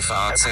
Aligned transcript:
FAZ 0.00 0.48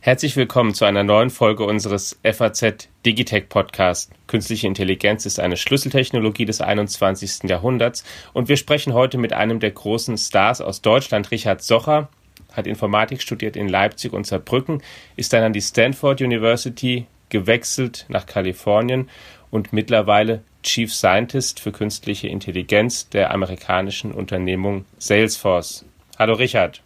Herzlich 0.00 0.36
willkommen 0.36 0.72
zu 0.72 0.86
einer 0.86 1.02
neuen 1.02 1.28
Folge 1.28 1.64
unseres 1.64 2.18
FAZ 2.24 2.88
Digitech 3.04 3.50
Podcast. 3.50 4.10
Künstliche 4.26 4.66
Intelligenz 4.66 5.26
ist 5.26 5.38
eine 5.38 5.58
Schlüsseltechnologie 5.58 6.46
des 6.46 6.62
21. 6.62 7.50
Jahrhunderts 7.50 8.04
und 8.32 8.48
wir 8.48 8.56
sprechen 8.56 8.94
heute 8.94 9.18
mit 9.18 9.34
einem 9.34 9.60
der 9.60 9.72
großen 9.72 10.16
Stars 10.16 10.62
aus 10.62 10.80
Deutschland, 10.80 11.30
Richard 11.30 11.62
Socher, 11.62 12.08
hat 12.52 12.66
Informatik 12.66 13.20
studiert 13.20 13.54
in 13.54 13.68
Leipzig 13.68 14.14
und 14.14 14.26
Saarbrücken, 14.26 14.82
ist 15.16 15.34
dann 15.34 15.42
an 15.42 15.52
die 15.52 15.60
Stanford 15.60 16.22
University 16.22 17.06
gewechselt 17.28 18.06
nach 18.08 18.26
Kalifornien 18.26 19.10
und 19.52 19.72
mittlerweile 19.72 20.42
Chief 20.64 20.92
Scientist 20.92 21.60
für 21.60 21.70
künstliche 21.70 22.26
Intelligenz 22.26 23.08
der 23.10 23.32
amerikanischen 23.32 24.10
Unternehmung 24.10 24.86
Salesforce. 24.98 25.84
Hallo 26.18 26.34
Richard. 26.34 26.82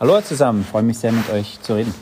Hallo 0.00 0.20
zusammen, 0.20 0.64
freue 0.64 0.82
mich 0.82 0.98
sehr 0.98 1.12
mit 1.12 1.30
euch 1.30 1.60
zu 1.62 1.76
reden. 1.76 1.94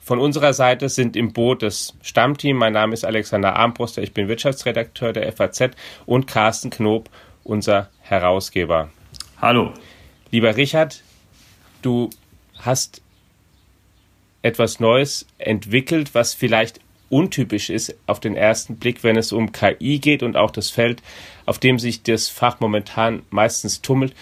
Von 0.00 0.20
unserer 0.20 0.52
Seite 0.52 0.88
sind 0.88 1.16
im 1.16 1.32
Boot 1.32 1.62
das 1.62 1.94
Stammteam. 2.02 2.56
Mein 2.56 2.72
Name 2.72 2.94
ist 2.94 3.04
Alexander 3.04 3.56
Armbruster, 3.56 4.02
ich 4.02 4.14
bin 4.14 4.28
Wirtschaftsredakteur 4.28 5.12
der 5.12 5.30
FAZ 5.32 5.70
und 6.06 6.26
Carsten 6.26 6.70
Knob, 6.70 7.10
unser 7.42 7.90
Herausgeber. 8.00 8.90
Hallo. 9.42 9.74
Lieber 10.30 10.56
Richard, 10.56 11.02
du 11.82 12.10
hast 12.60 13.02
etwas 14.42 14.78
Neues 14.78 15.26
entwickelt, 15.38 16.14
was 16.14 16.34
vielleicht 16.34 16.83
untypisch 17.14 17.70
ist 17.70 17.94
auf 18.08 18.18
den 18.18 18.34
ersten 18.34 18.74
Blick, 18.76 19.04
wenn 19.04 19.16
es 19.16 19.30
um 19.32 19.52
KI 19.52 20.00
geht 20.00 20.24
und 20.24 20.36
auch 20.36 20.50
das 20.50 20.70
Feld, 20.70 21.00
auf 21.46 21.60
dem 21.60 21.78
sich 21.78 22.02
das 22.02 22.28
Fach 22.28 22.58
momentan 22.58 23.22
meistens 23.30 23.82
tummelt, 23.82 24.14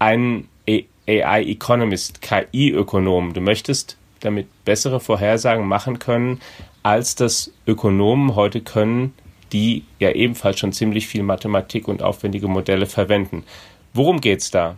ein 0.00 0.48
AI 0.68 1.42
Economist, 1.44 2.20
KI-Ökonom. 2.22 3.34
Du 3.34 3.40
möchtest 3.40 3.96
damit 4.18 4.48
bessere 4.64 4.98
Vorhersagen 4.98 5.66
machen 5.66 6.00
können, 6.00 6.40
als 6.82 7.14
das 7.14 7.52
Ökonomen 7.68 8.34
heute 8.34 8.60
können, 8.60 9.14
die 9.52 9.84
ja 10.00 10.10
ebenfalls 10.10 10.58
schon 10.58 10.72
ziemlich 10.72 11.06
viel 11.06 11.22
Mathematik 11.22 11.86
und 11.86 12.02
aufwendige 12.02 12.48
Modelle 12.48 12.86
verwenden. 12.86 13.44
Worum 13.94 14.20
geht's 14.20 14.50
da? 14.50 14.76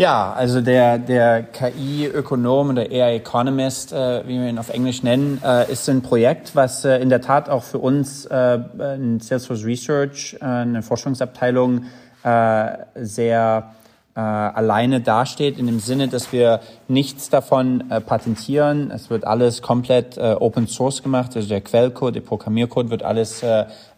Ja, 0.00 0.32
also 0.32 0.62
der, 0.62 0.96
der 0.96 1.42
KI-Ökonom 1.42 2.70
oder 2.70 2.84
AI-Economist, 2.90 3.92
äh, 3.92 4.26
wie 4.26 4.40
wir 4.40 4.48
ihn 4.48 4.58
auf 4.58 4.70
Englisch 4.70 5.02
nennen, 5.02 5.42
äh, 5.44 5.70
ist 5.70 5.90
ein 5.90 6.00
Projekt, 6.00 6.56
was 6.56 6.86
äh, 6.86 6.96
in 7.00 7.10
der 7.10 7.20
Tat 7.20 7.50
auch 7.50 7.62
für 7.62 7.76
uns 7.76 8.24
äh, 8.24 8.60
in 8.94 9.20
Salesforce 9.20 9.62
Research, 9.62 10.38
äh, 10.40 10.44
eine 10.46 10.80
Forschungsabteilung, 10.80 11.84
äh, 12.22 12.78
sehr 12.94 13.74
alleine 14.12 15.00
dasteht, 15.00 15.58
in 15.58 15.66
dem 15.66 15.78
Sinne, 15.78 16.08
dass 16.08 16.32
wir 16.32 16.60
nichts 16.88 17.30
davon 17.30 17.84
patentieren. 18.06 18.90
Es 18.90 19.08
wird 19.08 19.24
alles 19.24 19.62
komplett 19.62 20.18
Open 20.18 20.66
Source 20.66 21.02
gemacht, 21.02 21.36
also 21.36 21.48
der 21.48 21.62
Quellcode, 21.62 22.16
der 22.16 22.20
Programmiercode 22.20 22.90
wird 22.90 23.02
alles 23.02 23.42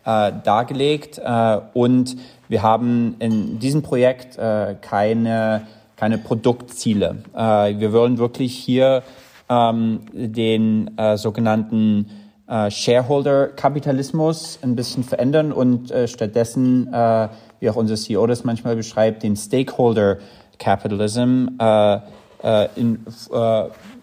dargelegt 0.05 1.21
und 1.73 2.17
wir 2.49 2.63
haben 2.63 3.17
in 3.19 3.59
diesem 3.59 3.83
Projekt 3.83 4.39
keine 4.83 5.67
keine 6.03 6.19
Produktziele. 6.19 7.23
Äh, 7.33 7.79
wir 7.79 7.93
wollen 7.93 8.19
wirklich 8.19 8.57
hier 8.57 9.05
ähm, 9.49 10.01
den 10.13 10.99
äh, 10.99 11.17
sogenannten 11.17 12.11
äh, 12.49 12.73
Shareholder-Kapitalismus 12.73 14.59
ein 14.63 14.75
bisschen 14.75 15.05
verändern 15.05 15.53
und 15.53 15.93
äh, 15.93 16.09
stattdessen, 16.09 16.93
äh, 16.93 17.29
wie 17.61 17.71
auch 17.71 17.77
unser 17.77 17.95
CEO 17.95 18.27
das 18.27 18.43
manchmal 18.43 18.75
beschreibt, 18.75 19.23
den 19.23 19.37
Stakeholder-Capitalism 19.37 21.51
äh, 21.61 22.01
in, 22.75 23.07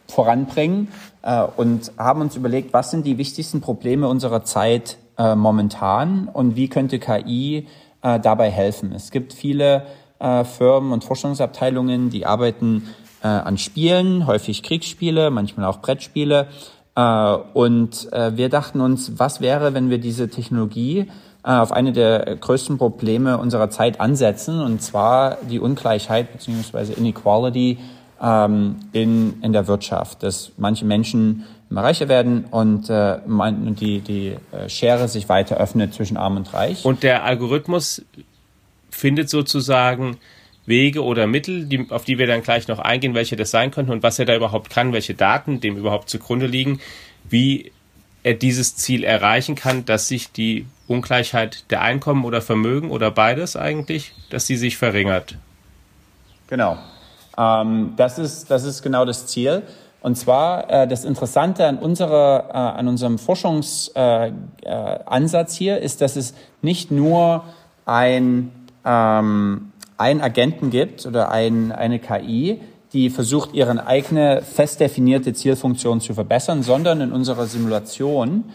voranbringen 0.08 0.88
und 1.58 1.92
haben 1.98 2.22
uns 2.22 2.38
überlegt, 2.38 2.72
was 2.72 2.92
sind 2.92 3.06
die 3.06 3.18
wichtigsten 3.18 3.60
Probleme 3.60 4.08
unserer 4.08 4.46
Zeit 4.46 4.96
momentan 5.18 6.30
und 6.32 6.56
wie 6.56 6.70
könnte 6.70 7.00
KI 7.00 7.68
dabei 8.02 8.50
helfen. 8.50 8.94
Es 8.94 9.12
gibt 9.12 9.34
viele 9.34 9.84
äh, 10.20 10.44
Firmen 10.44 10.92
und 10.92 11.04
Forschungsabteilungen, 11.04 12.10
die 12.10 12.26
arbeiten 12.26 12.90
äh, 13.24 13.28
an 13.28 13.58
Spielen, 13.58 14.28
häufig 14.28 14.64
Kriegsspiele, 14.64 15.32
manchmal 15.32 15.66
auch 15.66 15.82
Brettspiele. 15.82 16.48
Äh, 16.96 17.36
und 17.54 18.12
äh, 18.14 18.36
wir 18.38 18.50
dachten 18.50 18.82
uns, 18.82 19.20
was 19.20 19.42
wäre, 19.42 19.74
wenn 19.74 19.90
wir 19.90 19.98
diese 19.98 20.30
Technologie 20.30 21.08
äh, 21.44 21.52
auf 21.52 21.72
eine 21.72 21.94
der 21.94 22.36
größten 22.36 22.78
Probleme 22.78 23.38
unserer 23.38 23.70
Zeit 23.70 24.00
ansetzen, 24.00 24.60
und 24.60 24.82
zwar 24.82 25.38
die 25.50 25.60
Ungleichheit 25.60 26.34
bzw. 26.34 26.94
Inequality 26.94 27.78
ähm, 28.22 28.76
in, 28.92 29.42
in 29.42 29.54
der 29.54 29.68
Wirtschaft, 29.68 30.24
dass 30.24 30.52
manche 30.58 30.86
Menschen 30.86 31.46
immer 31.70 31.84
reicher 31.84 32.10
werden 32.10 32.46
und 32.52 32.90
äh, 32.90 33.20
die, 33.28 34.02
die 34.02 34.36
äh, 34.52 34.68
Schere 34.70 35.08
sich 35.08 35.30
weiter 35.30 35.58
öffnet 35.58 35.94
zwischen 35.94 36.18
Arm 36.18 36.38
und 36.38 36.54
Reich. 36.54 36.84
Und 36.84 37.04
der 37.04 37.24
Algorithmus 37.24 38.04
findet 39.00 39.30
sozusagen 39.30 40.18
Wege 40.66 41.04
oder 41.04 41.26
Mittel, 41.26 41.66
die, 41.66 41.88
auf 41.90 42.06
die 42.06 42.18
wir 42.18 42.28
dann 42.28 42.44
gleich 42.44 42.68
noch 42.68 42.80
eingehen, 42.80 43.16
welche 43.16 43.36
das 43.36 43.52
sein 43.52 43.72
könnten 43.72 43.92
und 43.92 44.04
was 44.04 44.20
er 44.20 44.26
da 44.26 44.36
überhaupt 44.36 44.70
kann, 44.70 44.94
welche 44.94 45.16
Daten 45.16 45.60
dem 45.60 45.78
überhaupt 45.78 46.10
zugrunde 46.10 46.46
liegen, 46.46 46.80
wie 47.28 47.72
er 48.24 48.34
dieses 48.34 48.76
Ziel 48.76 49.04
erreichen 49.04 49.56
kann, 49.56 49.86
dass 49.86 50.08
sich 50.08 50.32
die 50.32 50.66
Ungleichheit 50.88 51.70
der 51.72 51.82
Einkommen 51.82 52.26
oder 52.26 52.42
Vermögen 52.42 52.92
oder 52.92 53.12
beides 53.12 53.56
eigentlich, 53.56 54.14
dass 54.30 54.46
sie 54.46 54.58
sich 54.58 54.78
verringert. 54.78 55.36
Genau. 56.48 56.78
Ähm, 57.38 57.94
das, 57.96 58.20
ist, 58.20 58.52
das 58.52 58.64
ist 58.64 58.82
genau 58.82 59.06
das 59.06 59.28
Ziel. 59.28 59.64
Und 60.02 60.16
zwar 60.16 60.70
äh, 60.70 60.88
das 60.88 61.06
Interessante 61.06 61.66
an, 61.66 61.78
unserer, 61.78 62.50
äh, 62.50 62.54
an 62.54 62.88
unserem 62.88 63.20
Forschungsansatz 63.20 65.54
äh, 65.54 65.58
hier 65.58 65.80
ist, 65.80 66.02
dass 66.02 66.16
es 66.16 66.34
nicht 66.62 66.92
nur 66.92 67.44
ein 67.86 68.52
ähm, 68.90 69.72
einen 69.98 70.22
Agenten 70.22 70.72
gibt 70.72 71.06
oder 71.06 71.30
ein, 71.30 71.72
eine 71.72 72.00
KI, 72.00 72.60
die 72.94 73.10
versucht, 73.12 73.54
ihre 73.54 73.86
eigene 73.86 74.42
fest 74.42 74.80
definierte 74.80 75.34
Zielfunktion 75.34 76.02
zu 76.02 76.14
verbessern, 76.16 76.64
sondern 76.64 77.02
in 77.02 77.12
unserer 77.12 77.46
Simulation 77.46 78.46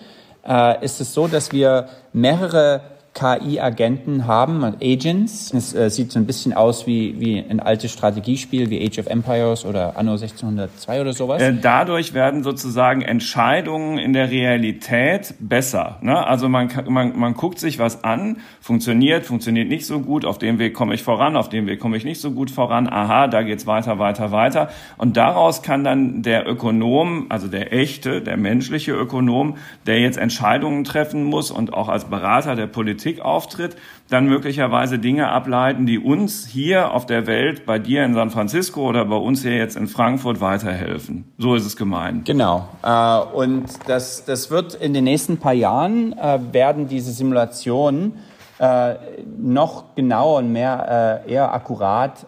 äh, 0.45 0.85
ist 0.85 1.01
es 1.01 1.15
so, 1.15 1.29
dass 1.29 1.53
wir 1.53 1.89
mehrere 2.13 2.81
KI-Agenten 3.15 4.27
haben, 4.27 4.65
Agents. 4.65 5.55
Es 5.55 5.73
äh, 5.73 5.89
sieht 5.89 6.11
so 6.11 6.19
ein 6.19 6.27
bisschen 6.27 6.53
aus 6.53 6.89
wie, 6.89 7.21
wie 7.21 7.39
ein 7.39 7.61
altes 7.61 7.93
Strategiespiel 7.93 8.71
wie 8.71 8.85
Age 8.85 8.99
of 8.99 9.07
Empires 9.07 9.65
oder 9.65 9.97
Anno 9.97 10.15
1602 10.15 11.01
oder 11.01 11.13
sowas. 11.13 11.41
Äh, 11.41 11.55
dadurch 11.55 12.13
werden 12.13 12.43
sozusagen 12.43 13.03
Entscheidungen 13.03 13.99
in 13.99 14.15
der 14.15 14.33
Realität 14.33 15.35
besser. 15.39 15.99
Ne? 16.03 16.27
Also 16.27 16.49
man, 16.49 16.69
man, 16.89 17.17
man 17.17 17.35
guckt 17.35 17.61
sich 17.61 17.79
was 17.79 18.03
an, 18.03 18.39
funktioniert, 18.61 19.25
funktioniert 19.25 19.69
nicht 19.69 19.87
so 19.87 20.01
gut, 20.01 20.25
auf 20.25 20.39
dem 20.39 20.59
Weg 20.59 20.75
komme 20.75 20.95
ich 20.95 21.05
voran, 21.05 21.37
auf 21.37 21.49
dem 21.49 21.69
Weg 21.69 21.79
komme 21.79 21.97
ich 21.97 22.05
nicht 22.05 22.21
so 22.21 22.33
gut 22.33 22.51
voran, 22.51 22.89
aha, 22.89 23.29
da 23.29 23.43
geht's 23.43 23.65
weiter, 23.69 24.01
weiter, 24.01 24.33
weiter. 24.33 24.71
Und 24.97 25.17
daraus 25.17 25.63
kann 25.63 25.85
dann 25.85 26.23
der 26.23 26.49
Ökonom, 26.49 27.27
also 27.29 27.47
der 27.47 27.73
echte, 27.73 28.23
der 28.23 28.37
menschliche 28.37 28.91
Ökonom, 28.91 29.57
der 29.87 30.01
jetzt 30.01 30.19
Entscheidungen 30.19 30.83
treffen 30.83 31.23
muss 31.23 31.53
und 31.53 31.73
auch 31.73 31.89
als 31.89 32.07
Berater 32.07 32.57
der 32.57 32.67
Politik 32.67 33.04
Politik 33.05 33.23
auftritt, 33.23 33.77
dann 34.09 34.27
möglicherweise 34.27 34.99
Dinge 34.99 35.29
ableiten, 35.29 35.85
die 35.85 35.99
uns 35.99 36.47
hier 36.47 36.93
auf 36.93 37.05
der 37.05 37.27
Welt, 37.27 37.67
bei 37.67 37.79
dir 37.79 38.03
in 38.05 38.15
San 38.15 38.31
Francisco 38.31 38.89
oder 38.89 39.05
bei 39.05 39.17
uns 39.17 39.43
hier 39.43 39.57
jetzt 39.57 39.77
in 39.77 39.89
Frankfurt 39.89 40.41
weiterhelfen. 40.41 41.25
So 41.37 41.55
ist 41.55 41.67
es 41.67 41.77
gemeint. 41.77 42.25
Genau. 42.25 42.67
Äh, 42.83 43.19
und 43.37 43.67
das, 43.87 44.25
das 44.25 44.51
wird 44.51 44.75
in 44.75 44.95
den 44.95 45.05
nächsten 45.05 45.37
paar 45.37 45.53
Jahren, 45.53 46.15
äh, 46.19 46.39
werden 46.53 46.89
diese 46.89 47.13
Simulationen 47.13 48.15
äh, 48.59 48.95
noch 49.39 49.95
genauer 49.97 50.39
und 50.39 50.53
mehr, 50.53 51.23
eher 51.27 51.53
akkurat 51.53 52.27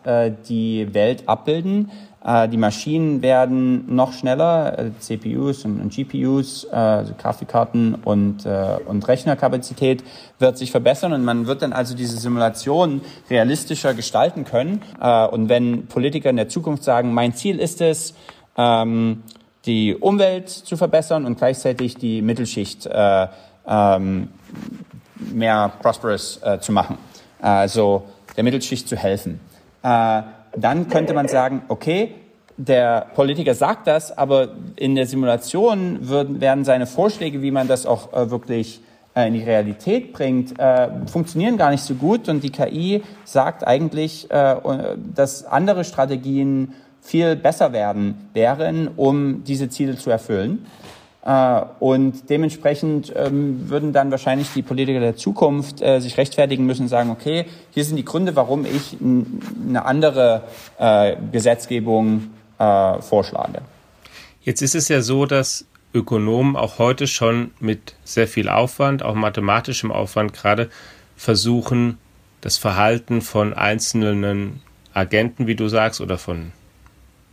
die 0.49 0.93
Welt 0.93 1.23
abbilden. 1.27 1.91
Äh, 2.27 2.49
die 2.49 2.57
Maschinen 2.57 3.23
werden 3.23 3.95
noch 3.95 4.13
schneller, 4.13 4.79
äh, 4.79 4.91
CPUs 4.99 5.65
und, 5.65 5.89
GPUs, 5.91 6.65
äh, 6.65 6.75
also 6.75 7.15
Grafikkarten 7.17 7.95
und, 7.95 8.47
und 8.47 9.09
Rechnerkapazität 9.09 10.03
wird 10.39 10.59
sich 10.59 10.71
verbessern 10.71 11.13
und 11.13 11.25
man 11.25 11.47
wird 11.47 11.63
dann 11.63 11.73
also 11.73 11.95
diese 11.95 12.19
Simulation 12.19 13.01
realistischer 13.31 13.95
gestalten 13.95 14.45
können. 14.45 14.83
Und 15.31 15.49
wenn 15.49 15.87
Politiker 15.87 16.31
in 16.31 16.37
der 16.37 16.49
Zukunft 16.49 16.85
sagen, 16.85 17.15
mein 17.15 17.35
Ziel 17.35 17.59
ist 17.59 17.81
es, 17.81 18.15
ähm, 18.57 19.23
die 19.65 19.95
Umwelt 19.95 20.49
zu 20.49 20.77
verbessern 20.77 21.25
und 21.25 21.39
gleichzeitig 21.39 21.97
die 21.97 22.23
Mittelschicht 22.23 22.89
ähm, 23.67 24.29
mehr 25.19 25.73
prosperous 25.81 26.41
zu 26.61 26.73
machen, 26.73 26.99
also 27.41 28.05
der 28.37 28.45
Mittelschicht 28.45 28.89
zu 28.89 28.97
helfen 28.97 29.41
dann 30.57 30.89
könnte 30.89 31.15
man 31.15 31.29
sagen, 31.29 31.63
okay, 31.69 32.15
der 32.57 33.07
Politiker 33.15 33.55
sagt 33.55 33.87
das, 33.87 34.17
aber 34.17 34.49
in 34.77 34.95
der 34.95 35.07
Simulation 35.07 36.09
würden, 36.09 36.41
werden 36.41 36.65
seine 36.65 36.87
Vorschläge, 36.87 37.43
wie 37.43 37.51
man 37.51 37.69
das 37.69 37.85
auch 37.85 38.13
äh, 38.13 38.31
wirklich 38.31 38.81
äh, 39.15 39.29
in 39.29 39.35
die 39.35 39.43
Realität 39.43 40.13
bringt, 40.13 40.59
äh, 40.59 40.89
funktionieren 41.07 41.59
gar 41.59 41.71
nicht 41.71 41.83
so 41.83 41.95
gut. 41.95 42.29
Und 42.29 42.43
die 42.43 42.51
KI 42.51 43.03
sagt 43.25 43.67
eigentlich, 43.67 44.31
äh, 44.31 44.57
dass 45.15 45.45
andere 45.45 45.85
Strategien 45.85 46.75
viel 47.03 47.37
besser 47.37 47.73
werden 47.73 48.29
wären, 48.33 48.89
um 48.97 49.45
diese 49.45 49.69
Ziele 49.69 49.97
zu 49.97 50.11
erfüllen. 50.11 50.67
Äh, 51.27 51.63
und 51.81 52.31
dementsprechend 52.31 53.13
ähm, 53.17 53.69
würden 53.69 53.93
dann 53.93 54.13
wahrscheinlich 54.13 54.53
die 54.55 54.63
Politiker 54.63 55.01
der 55.01 55.17
Zukunft 55.17 55.83
äh, 55.83 55.99
sich 55.99 56.17
rechtfertigen 56.19 56.65
müssen 56.65 56.83
und 56.83 56.89
sagen, 56.89 57.11
okay, 57.11 57.47
hier 57.73 57.85
sind 57.85 57.97
die 57.97 58.05
Gründe, 58.05 58.37
warum 58.37 58.65
ich 58.65 58.97
eine 59.01 59.85
andere 59.85 60.45
äh, 60.79 61.17
Gesetzgebung 61.33 62.31
vorschlage. 62.59 63.61
Jetzt 64.41 64.63
ist 64.63 64.75
es 64.75 64.89
ja 64.89 65.03
so, 65.03 65.27
dass 65.27 65.67
Ökonomen 65.93 66.57
auch 66.57 66.79
heute 66.79 67.07
schon 67.07 67.51
mit 67.61 67.95
sehr 68.03 68.27
viel 68.27 68.49
Aufwand, 68.49 69.03
auch 69.03 69.15
mathematischem 69.15 69.93
Aufwand 69.93 70.33
gerade, 70.33 70.71
versuchen, 71.19 71.99
das 72.41 72.57
Verhalten 72.57 73.21
von 73.21 73.53
einzelnen 73.53 74.63
Agenten, 74.95 75.47
wie 75.47 75.55
du 75.55 75.69
sagst, 75.69 76.01
oder 76.01 76.17
von 76.17 76.53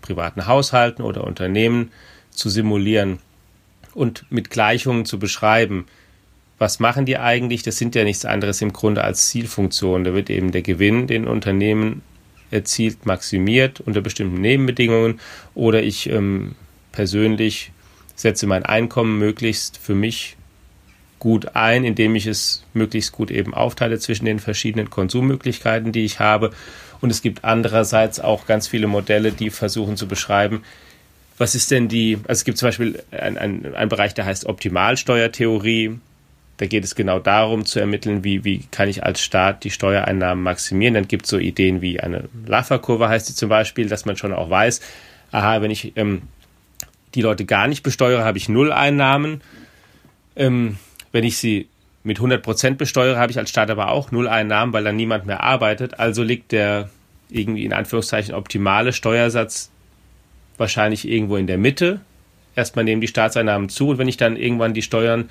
privaten 0.01 0.45
Haushalten 0.45 1.04
oder 1.04 1.24
Unternehmen 1.24 1.94
zu 2.31 2.50
simulieren 2.50 3.19
und 3.94 4.25
mit 4.30 4.50
Gleichungen 4.50 5.06
zu 5.06 5.19
beschreiben. 5.19 5.86
Was 6.57 6.80
machen 6.80 7.06
die 7.06 7.18
eigentlich? 7.18 7.63
Das 7.63 7.78
sind 7.78 7.95
ja 7.95 8.04
nichts 8.04 8.25
anderes 8.25 8.62
im 8.62 8.74
Grunde 8.74 9.04
als 9.04 9.30
Zielfunktionen. 9.30 10.04
Da 10.04 10.13
wird 10.13 10.30
eben 10.30 10.51
der 10.51 10.62
Gewinn, 10.62 11.07
den 11.07 11.28
Unternehmen 11.28 12.01
erzielt, 12.51 13.06
maximiert 13.06 13.81
unter 13.81 14.01
bestimmten 14.01 14.40
Nebenbedingungen 14.40 15.19
oder 15.56 15.81
ich 15.81 16.10
ähm, 16.10 16.56
persönlich 16.92 17.72
setze 18.16 18.48
mein 18.48 18.63
Einkommen 18.63 19.18
möglichst 19.18 19.78
für 19.78 19.95
mich 19.95 20.38
gut 21.19 21.56
ein, 21.56 21.84
indem 21.84 22.16
ich 22.16 22.28
es 22.28 22.63
möglichst 22.74 23.12
gut 23.12 23.31
eben 23.31 23.54
aufteile 23.54 23.98
zwischen 23.98 24.25
den 24.25 24.40
verschiedenen 24.40 24.90
Konsummöglichkeiten, 24.90 25.92
die 25.92 26.06
ich 26.06 26.19
habe. 26.19 26.51
Und 27.01 27.10
es 27.10 27.22
gibt 27.22 27.44
andererseits 27.44 28.19
auch 28.19 28.45
ganz 28.45 28.68
viele 28.68 28.88
Modelle, 28.88 29.31
die 29.31 29.50
versuchen 29.50 29.98
zu 29.98 30.07
beschreiben, 30.07 30.63
was 31.38 31.56
ist 31.56 31.71
denn 31.71 31.88
die, 31.88 32.15
also 32.27 32.39
es 32.39 32.44
gibt 32.44 32.57
zum 32.57 32.68
Beispiel 32.68 33.03
einen 33.12 33.74
ein 33.75 33.89
Bereich, 33.89 34.13
der 34.13 34.25
heißt 34.25 34.45
Optimalsteuertheorie. 34.45 36.00
Da 36.57 36.68
geht 36.68 36.83
es 36.83 36.94
genau 36.94 37.19
darum 37.19 37.65
zu 37.65 37.80
ermitteln, 37.80 38.24
wie, 38.24 38.44
wie 38.44 38.63
kann 38.69 38.88
ich 38.88 39.03
als 39.03 39.21
Staat 39.21 39.63
die 39.63 39.71
Steuereinnahmen 39.71 40.44
maximieren. 40.44 40.94
Dann 40.94 41.07
gibt 41.07 41.25
es 41.25 41.31
so 41.31 41.39
Ideen 41.39 41.81
wie 41.81 42.00
eine 42.00 42.30
Laffer-Kurve 42.45 43.09
heißt 43.09 43.25
sie 43.25 43.35
zum 43.35 43.50
Beispiel, 43.50 43.89
dass 43.89 44.06
man 44.06 44.15
schon 44.18 44.33
auch 44.33 44.50
weiß, 44.50 44.80
aha, 45.31 45.62
wenn 45.62 45.71
ich 45.71 45.94
ähm, 45.95 46.21
die 47.15 47.21
Leute 47.21 47.45
gar 47.45 47.68
nicht 47.68 47.81
besteuere, 47.81 48.24
habe 48.24 48.38
ich 48.38 48.50
null 48.50 48.71
Einnahmen. 48.71 49.41
Ähm, 50.35 50.77
wenn 51.12 51.24
ich 51.24 51.38
sie 51.38 51.68
mit 52.03 52.18
100 52.18 52.44
Prozent 52.44 52.77
besteuere, 52.77 53.18
habe 53.18 53.31
ich 53.31 53.39
als 53.39 53.50
Staat 53.50 53.71
aber 53.71 53.89
auch 53.89 54.12
null 54.12 54.27
Einnahmen, 54.27 54.74
weil 54.74 54.83
dann 54.83 54.95
niemand 54.95 55.25
mehr 55.25 55.41
arbeitet. 55.41 56.00
Also 56.00 56.21
liegt 56.21 56.51
der 56.51 56.89
irgendwie 57.30 57.65
in 57.65 57.74
Anführungszeichen 57.74 58.35
optimale 58.35 58.94
Steuersatz 58.94 59.71
wahrscheinlich 60.58 61.08
irgendwo 61.08 61.38
in 61.38 61.48
der 61.48 61.58
Mitte. 61.58 62.02
Erstmal 62.56 62.86
nehmen 62.86 63.02
die 63.02 63.08
Staatseinnahmen 63.08 63.70
zu 63.70 63.90
und 63.90 63.98
wenn 63.98 64.08
ich 64.08 64.18
dann 64.18 64.38
irgendwann 64.38 64.74
die 64.74 64.82
Steuern 64.82 65.30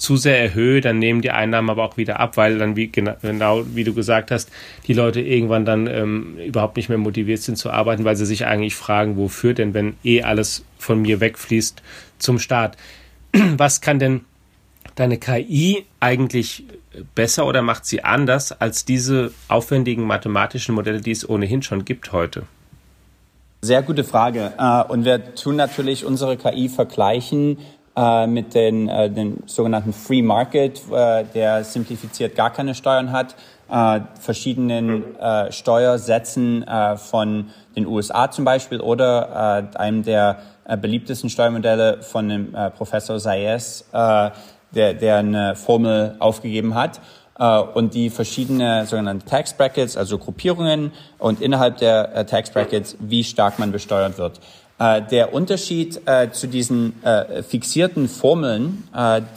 zu 0.00 0.16
sehr 0.16 0.40
erhöhe, 0.40 0.80
dann 0.80 0.98
nehmen 0.98 1.20
die 1.20 1.30
Einnahmen 1.30 1.68
aber 1.68 1.84
auch 1.84 1.96
wieder 1.96 2.20
ab, 2.20 2.36
weil 2.36 2.58
dann, 2.58 2.74
wie, 2.74 2.88
genau 2.88 3.64
wie 3.74 3.84
du 3.84 3.92
gesagt 3.92 4.30
hast, 4.30 4.50
die 4.86 4.94
Leute 4.94 5.20
irgendwann 5.20 5.66
dann 5.66 5.86
ähm, 5.86 6.38
überhaupt 6.38 6.76
nicht 6.76 6.88
mehr 6.88 6.98
motiviert 6.98 7.42
sind 7.42 7.56
zu 7.56 7.70
arbeiten, 7.70 8.04
weil 8.04 8.16
sie 8.16 8.24
sich 8.24 8.46
eigentlich 8.46 8.74
fragen, 8.74 9.18
wofür 9.18 9.52
denn, 9.52 9.74
wenn 9.74 9.96
eh 10.02 10.22
alles 10.22 10.64
von 10.78 11.02
mir 11.02 11.20
wegfließt 11.20 11.82
zum 12.18 12.38
Staat. 12.38 12.78
Was 13.32 13.82
kann 13.82 13.98
denn 13.98 14.22
deine 14.94 15.18
KI 15.18 15.84
eigentlich 16.00 16.64
besser 17.14 17.46
oder 17.46 17.60
macht 17.60 17.84
sie 17.84 18.02
anders 18.02 18.52
als 18.52 18.86
diese 18.86 19.32
aufwendigen 19.48 20.04
mathematischen 20.04 20.74
Modelle, 20.74 21.02
die 21.02 21.12
es 21.12 21.28
ohnehin 21.28 21.62
schon 21.62 21.84
gibt 21.84 22.12
heute? 22.12 22.44
Sehr 23.62 23.82
gute 23.82 24.04
Frage. 24.04 24.54
Äh, 24.58 24.90
und 24.90 25.04
wir 25.04 25.34
tun 25.34 25.56
natürlich 25.56 26.06
unsere 26.06 26.38
KI 26.38 26.70
vergleichen 26.70 27.58
äh, 27.94 28.26
mit 28.26 28.54
den, 28.54 28.88
äh, 28.88 29.10
den 29.10 29.42
sogenannten 29.44 29.92
Free 29.92 30.22
Market, 30.22 30.80
der 30.90 31.62
simplifiziert 31.64 32.34
gar 32.34 32.50
keine 32.50 32.74
Steuern 32.74 33.12
hat, 33.12 33.36
verschiedenen 34.18 35.04
Steuersätzen 35.50 36.64
von 36.96 37.50
den 37.76 37.86
USA 37.86 38.28
zum 38.28 38.44
Beispiel 38.44 38.80
oder 38.80 39.70
einem 39.78 40.02
der 40.02 40.38
beliebtesten 40.80 41.30
Steuermodelle 41.30 42.02
von 42.02 42.28
dem 42.28 42.56
Professor 42.76 43.20
Sayes, 43.20 43.84
der, 43.92 44.32
der 44.72 45.16
eine 45.18 45.54
Formel 45.54 46.16
aufgegeben 46.18 46.74
hat. 46.74 47.00
Äh, 47.40 47.60
und 47.60 47.94
die 47.94 48.10
verschiedene 48.10 48.86
sogenannte 48.86 49.24
Tax 49.24 49.54
Brackets, 49.54 49.96
also 49.96 50.18
Gruppierungen 50.18 50.92
und 51.18 51.40
innerhalb 51.40 51.78
der 51.78 52.14
äh, 52.14 52.26
Tax 52.26 52.50
Brackets, 52.50 52.96
wie 53.00 53.24
stark 53.24 53.58
man 53.58 53.72
besteuert 53.72 54.18
wird. 54.18 54.38
Äh, 54.78 55.02
der 55.10 55.32
Unterschied 55.32 56.00
zu 56.32 56.46
diesen 56.46 56.94
fixierten 57.48 58.08
Formeln 58.08 58.84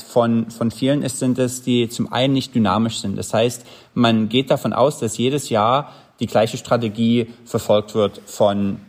von, 0.07 0.50
von 0.50 0.71
vielen 0.71 1.01
ist, 1.01 1.19
sind 1.19 1.38
es, 1.38 1.61
die 1.61 1.89
zum 1.89 2.11
einen 2.11 2.33
nicht 2.33 2.55
dynamisch 2.55 3.00
sind. 3.00 3.17
Das 3.17 3.33
heißt, 3.33 3.65
man 3.94 4.29
geht 4.29 4.51
davon 4.51 4.73
aus, 4.73 5.00
dass 5.00 5.17
jedes 5.17 5.50
Jahr 5.50 5.91
die 6.19 6.27
gleiche 6.27 6.57
Strategie 6.57 7.27
verfolgt 7.45 7.95
wird 7.95 8.21
von 8.25 8.79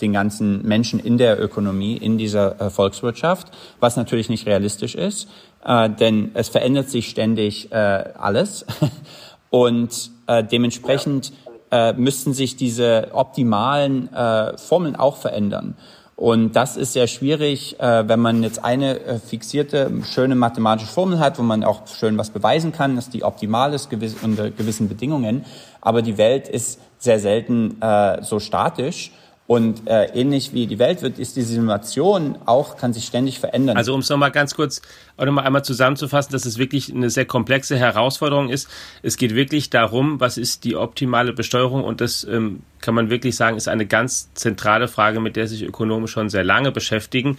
den 0.00 0.12
ganzen 0.12 0.62
Menschen 0.66 0.98
in 0.98 1.18
der 1.18 1.42
Ökonomie, 1.42 1.96
in 1.96 2.16
dieser 2.16 2.70
Volkswirtschaft, 2.70 3.48
was 3.80 3.96
natürlich 3.96 4.28
nicht 4.30 4.46
realistisch 4.46 4.94
ist 4.94 5.28
äh, 5.64 5.90
denn 5.90 6.30
es 6.34 6.48
verändert 6.48 6.90
sich 6.90 7.08
ständig 7.08 7.72
äh, 7.72 7.76
alles 7.76 8.66
und 9.50 10.10
äh, 10.26 10.44
dementsprechend 10.44 11.32
äh, 11.70 11.92
müssten 11.94 12.32
sich 12.34 12.56
diese 12.56 13.08
optimalen 13.12 14.12
äh, 14.12 14.56
Formeln 14.58 14.96
auch 14.96 15.16
verändern. 15.16 15.76
Und 16.14 16.52
das 16.52 16.76
ist 16.76 16.92
sehr 16.92 17.08
schwierig, 17.08 17.80
äh, 17.80 18.06
wenn 18.06 18.20
man 18.20 18.42
jetzt 18.42 18.62
eine 18.64 19.00
äh, 19.00 19.18
fixierte, 19.18 19.90
schöne 20.04 20.34
mathematische 20.34 20.92
Formel 20.92 21.18
hat, 21.18 21.38
wo 21.38 21.42
man 21.42 21.64
auch 21.64 21.86
schön 21.88 22.16
was 22.18 22.30
beweisen 22.30 22.70
kann, 22.70 22.94
dass 22.94 23.10
die 23.10 23.24
optimal 23.24 23.74
ist 23.74 23.90
gewiss, 23.90 24.14
unter 24.22 24.50
gewissen 24.50 24.88
Bedingungen. 24.88 25.44
Aber 25.80 26.02
die 26.02 26.18
Welt 26.18 26.48
ist 26.48 26.80
sehr 26.98 27.18
selten 27.18 27.80
äh, 27.80 28.22
so 28.22 28.38
statisch. 28.38 29.10
Und 29.48 29.88
äh, 29.88 30.04
ähnlich 30.14 30.54
wie 30.54 30.66
die 30.66 30.78
Welt 30.78 31.02
wird, 31.02 31.18
ist 31.18 31.36
die 31.36 31.42
Simulation 31.42 32.38
auch, 32.46 32.76
kann 32.76 32.92
sich 32.92 33.04
ständig 33.04 33.40
verändern. 33.40 33.76
Also 33.76 33.92
um 33.92 34.00
es 34.00 34.08
nochmal 34.08 34.30
ganz 34.30 34.54
kurz 34.54 34.80
auch 35.16 35.24
nochmal 35.24 35.44
einmal 35.44 35.64
zusammenzufassen, 35.64 36.32
dass 36.32 36.46
es 36.46 36.58
wirklich 36.58 36.94
eine 36.94 37.10
sehr 37.10 37.24
komplexe 37.24 37.76
Herausforderung 37.76 38.48
ist. 38.48 38.68
Es 39.02 39.16
geht 39.16 39.34
wirklich 39.34 39.68
darum, 39.68 40.20
was 40.20 40.38
ist 40.38 40.64
die 40.64 40.76
optimale 40.76 41.32
Besteuerung 41.32 41.82
und 41.84 42.00
das 42.00 42.24
ähm, 42.24 42.62
kann 42.80 42.94
man 42.94 43.10
wirklich 43.10 43.36
sagen, 43.36 43.56
ist 43.56 43.68
eine 43.68 43.84
ganz 43.84 44.32
zentrale 44.34 44.88
Frage, 44.88 45.20
mit 45.20 45.36
der 45.36 45.48
sich 45.48 45.64
Ökonomen 45.64 46.08
schon 46.08 46.30
sehr 46.30 46.44
lange 46.44 46.70
beschäftigen 46.70 47.36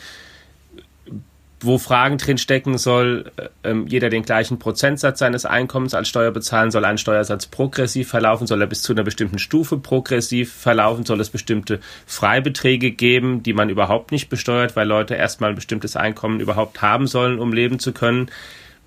wo 1.63 1.77
Fragen 1.77 2.17
drin 2.17 2.38
stecken, 2.38 2.77
soll 2.77 3.32
äh, 3.38 3.50
ähm, 3.63 3.88
jeder 3.88 4.10
den 4.10 4.24
gleichen 4.24 4.60
Prozentsatz 4.60 5.20
seines 5.20 5.46
Einkommens 5.46 5.93
als 5.93 6.08
Steuer 6.08 6.32
bezahlen, 6.32 6.72
soll 6.72 6.86
ein 6.86 6.98
Steuersatz 6.98 7.48
progressiv 7.48 8.10
verlaufen, 8.10 8.48
soll 8.48 8.62
er 8.62 8.67
bis 8.67 8.82
zu 8.82 8.93
einer 8.93 9.03
bestimmten 9.03 9.39
Stufe 9.39 9.77
progressiv 9.77 10.53
verlaufen, 10.53 11.05
soll 11.05 11.20
es 11.20 11.29
bestimmte 11.29 11.79
Freibeträge 12.05 12.91
geben, 12.91 13.43
die 13.43 13.53
man 13.53 13.70
überhaupt 13.70 14.12
nicht 14.12 14.29
besteuert, 14.29 14.75
weil 14.75 14.88
Leute 14.88 15.15
erstmal 15.15 15.51
ein 15.51 15.55
bestimmtes 15.55 15.96
Einkommen 15.96 16.39
überhaupt 16.39 16.82
haben 16.82 17.08
sollen, 17.08 17.39
um 17.39 17.53
leben 17.53 17.79
zu 17.79 17.93
können, 17.93 18.29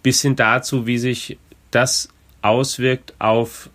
bis 0.03 0.23
hin 0.23 0.37
dazu, 0.37 0.87
wie 0.87 0.99
sich 0.99 1.39
das 1.71 2.09
auswirkt 2.43 3.15
auf 3.19 3.71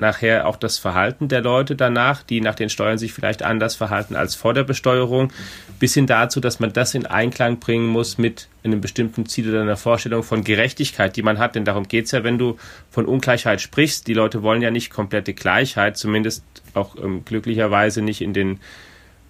nachher 0.00 0.46
auch 0.46 0.56
das 0.56 0.78
Verhalten 0.78 1.28
der 1.28 1.40
Leute 1.40 1.76
danach, 1.76 2.22
die 2.22 2.40
nach 2.40 2.54
den 2.54 2.68
Steuern 2.68 2.98
sich 2.98 3.12
vielleicht 3.12 3.42
anders 3.42 3.74
verhalten 3.74 4.16
als 4.16 4.34
vor 4.34 4.54
der 4.54 4.64
Besteuerung, 4.64 5.32
bis 5.78 5.94
hin 5.94 6.06
dazu, 6.06 6.40
dass 6.40 6.60
man 6.60 6.72
das 6.72 6.94
in 6.94 7.06
Einklang 7.06 7.58
bringen 7.58 7.86
muss 7.86 8.18
mit 8.18 8.48
einem 8.64 8.80
bestimmten 8.80 9.26
Ziel 9.26 9.48
oder 9.50 9.62
einer 9.62 9.76
Vorstellung 9.76 10.22
von 10.22 10.44
Gerechtigkeit, 10.44 11.16
die 11.16 11.22
man 11.22 11.38
hat. 11.38 11.54
Denn 11.54 11.64
darum 11.64 11.88
geht 11.88 12.06
es 12.06 12.12
ja, 12.12 12.24
wenn 12.24 12.38
du 12.38 12.58
von 12.90 13.06
Ungleichheit 13.06 13.60
sprichst. 13.60 14.06
Die 14.06 14.14
Leute 14.14 14.42
wollen 14.42 14.62
ja 14.62 14.70
nicht 14.70 14.90
komplette 14.90 15.34
Gleichheit, 15.34 15.96
zumindest 15.96 16.44
auch 16.74 16.96
ähm, 16.96 17.24
glücklicherweise 17.24 18.02
nicht 18.02 18.20
in 18.20 18.32
den 18.32 18.60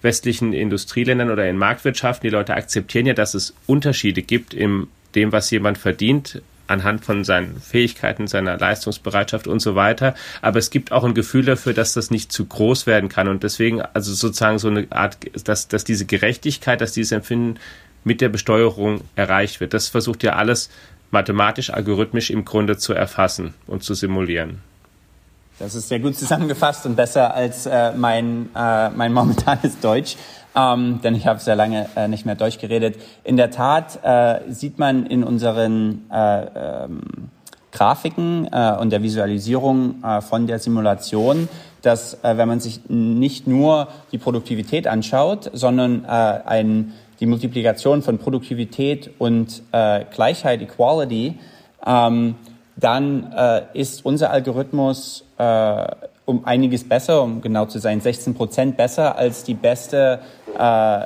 westlichen 0.01 0.53
Industrieländern 0.53 1.29
oder 1.29 1.49
in 1.49 1.57
Marktwirtschaften. 1.57 2.27
Die 2.27 2.33
Leute 2.33 2.53
akzeptieren 2.53 3.05
ja, 3.05 3.13
dass 3.13 3.33
es 3.33 3.53
Unterschiede 3.67 4.21
gibt 4.21 4.53
in 4.53 4.87
dem, 5.15 5.31
was 5.31 5.51
jemand 5.51 5.77
verdient 5.77 6.41
anhand 6.69 7.03
von 7.03 7.23
seinen 7.23 7.59
Fähigkeiten, 7.59 8.27
seiner 8.27 8.57
Leistungsbereitschaft 8.57 9.47
und 9.47 9.59
so 9.59 9.75
weiter. 9.75 10.15
Aber 10.41 10.59
es 10.59 10.69
gibt 10.69 10.91
auch 10.91 11.03
ein 11.03 11.13
Gefühl 11.13 11.45
dafür, 11.45 11.73
dass 11.73 11.93
das 11.93 12.11
nicht 12.11 12.31
zu 12.31 12.45
groß 12.45 12.85
werden 12.87 13.09
kann. 13.09 13.27
Und 13.27 13.43
deswegen, 13.43 13.81
also 13.81 14.13
sozusagen 14.13 14.59
so 14.59 14.67
eine 14.67 14.87
Art, 14.91 15.17
dass, 15.45 15.67
dass 15.67 15.83
diese 15.83 16.05
Gerechtigkeit, 16.05 16.81
dass 16.81 16.91
dieses 16.91 17.11
Empfinden 17.11 17.59
mit 18.03 18.21
der 18.21 18.29
Besteuerung 18.29 19.01
erreicht 19.15 19.59
wird. 19.59 19.73
Das 19.73 19.87
versucht 19.87 20.23
ja 20.23 20.33
alles 20.33 20.69
mathematisch, 21.11 21.71
algorithmisch 21.71 22.29
im 22.29 22.45
Grunde 22.45 22.77
zu 22.77 22.93
erfassen 22.93 23.53
und 23.67 23.83
zu 23.83 23.93
simulieren. 23.93 24.61
Das 25.59 25.75
ist 25.75 25.89
sehr 25.89 25.99
gut 25.99 26.15
zusammengefasst 26.15 26.85
und 26.85 26.95
besser 26.95 27.33
als 27.33 27.65
äh, 27.65 27.91
mein, 27.91 28.49
äh, 28.55 28.89
mein 28.91 29.11
momentanes 29.11 29.77
Deutsch, 29.81 30.15
ähm, 30.55 31.01
denn 31.03 31.15
ich 31.15 31.27
habe 31.27 31.41
sehr 31.41 31.57
lange 31.57 31.89
äh, 31.97 32.07
nicht 32.07 32.25
mehr 32.25 32.35
Deutsch 32.35 32.59
geredet. 32.59 32.95
In 33.25 33.35
der 33.35 33.51
Tat 33.51 33.99
äh, 34.01 34.49
sieht 34.49 34.79
man 34.79 35.05
in 35.05 35.21
unseren 35.21 36.09
äh, 36.09 36.45
ähm, 36.85 37.01
Grafiken 37.73 38.47
äh, 38.49 38.77
und 38.79 38.91
der 38.91 39.03
Visualisierung 39.03 40.01
äh, 40.01 40.21
von 40.21 40.47
der 40.47 40.59
Simulation, 40.59 41.49
dass 41.81 42.13
äh, 42.23 42.37
wenn 42.37 42.47
man 42.47 42.61
sich 42.61 42.79
nicht 42.87 43.45
nur 43.45 43.89
die 44.13 44.17
Produktivität 44.17 44.87
anschaut, 44.87 45.51
sondern 45.53 46.05
äh, 46.05 46.07
ein, 46.07 46.93
die 47.19 47.25
Multiplikation 47.25 48.01
von 48.01 48.17
Produktivität 48.17 49.11
und 49.19 49.61
äh, 49.73 50.05
Gleichheit, 50.05 50.61
Equality, 50.61 51.37
ähm, 51.85 52.35
dann 52.79 53.31
äh, 53.33 53.61
ist 53.73 54.05
unser 54.05 54.31
Algorithmus 54.31 55.25
äh, 55.37 55.87
um 56.25 56.45
einiges 56.45 56.87
besser, 56.87 57.23
um 57.23 57.41
genau 57.41 57.65
zu 57.65 57.79
sein, 57.79 58.01
16 58.01 58.35
Prozent 58.35 58.77
besser 58.77 59.17
als 59.17 59.43
die 59.43 59.55
beste 59.55 60.19
äh, 60.57 61.05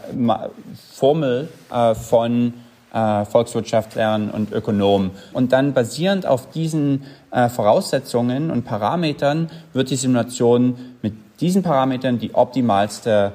Formel 0.92 1.48
äh, 1.72 1.96
von 1.96 2.54
äh, 2.94 3.24
Volkswirtschaftlern 3.26 4.30
und 4.30 4.52
Ökonomen. 4.52 5.12
Und 5.32 5.54
dann 5.54 5.74
basierend 5.74 6.26
auf 6.26 6.50
diesen 6.50 7.06
äh, 7.32 7.48
Voraussetzungen 7.48 8.52
und 8.52 8.66
Parametern 8.66 9.50
wird 9.72 9.90
die 9.90 9.96
Simulation 9.96 10.78
mit 11.02 11.14
diesen 11.40 11.64
Parametern 11.64 12.20
die 12.20 12.36
optimalste 12.36 13.32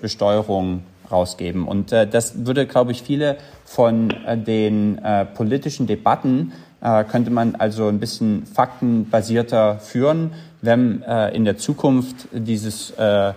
Besteuerung 0.00 0.82
rausgeben. 1.10 1.68
Und 1.68 1.92
äh, 1.92 2.06
das 2.06 2.46
würde, 2.46 2.66
glaube 2.66 2.92
ich, 2.92 3.02
viele 3.02 3.36
von 3.64 4.10
äh, 4.10 4.36
den 4.36 4.98
äh, 4.98 5.24
politischen 5.24 5.86
Debatten 5.86 6.52
äh, 6.86 7.02
könnte 7.02 7.32
man 7.32 7.56
also 7.56 7.88
ein 7.88 7.98
bisschen 7.98 8.46
faktenbasierter 8.46 9.80
führen, 9.80 10.30
wenn 10.62 11.02
äh, 11.02 11.34
in 11.34 11.44
der 11.44 11.58
Zukunft 11.58 12.28
dieses, 12.30 12.92
äh, 12.92 13.32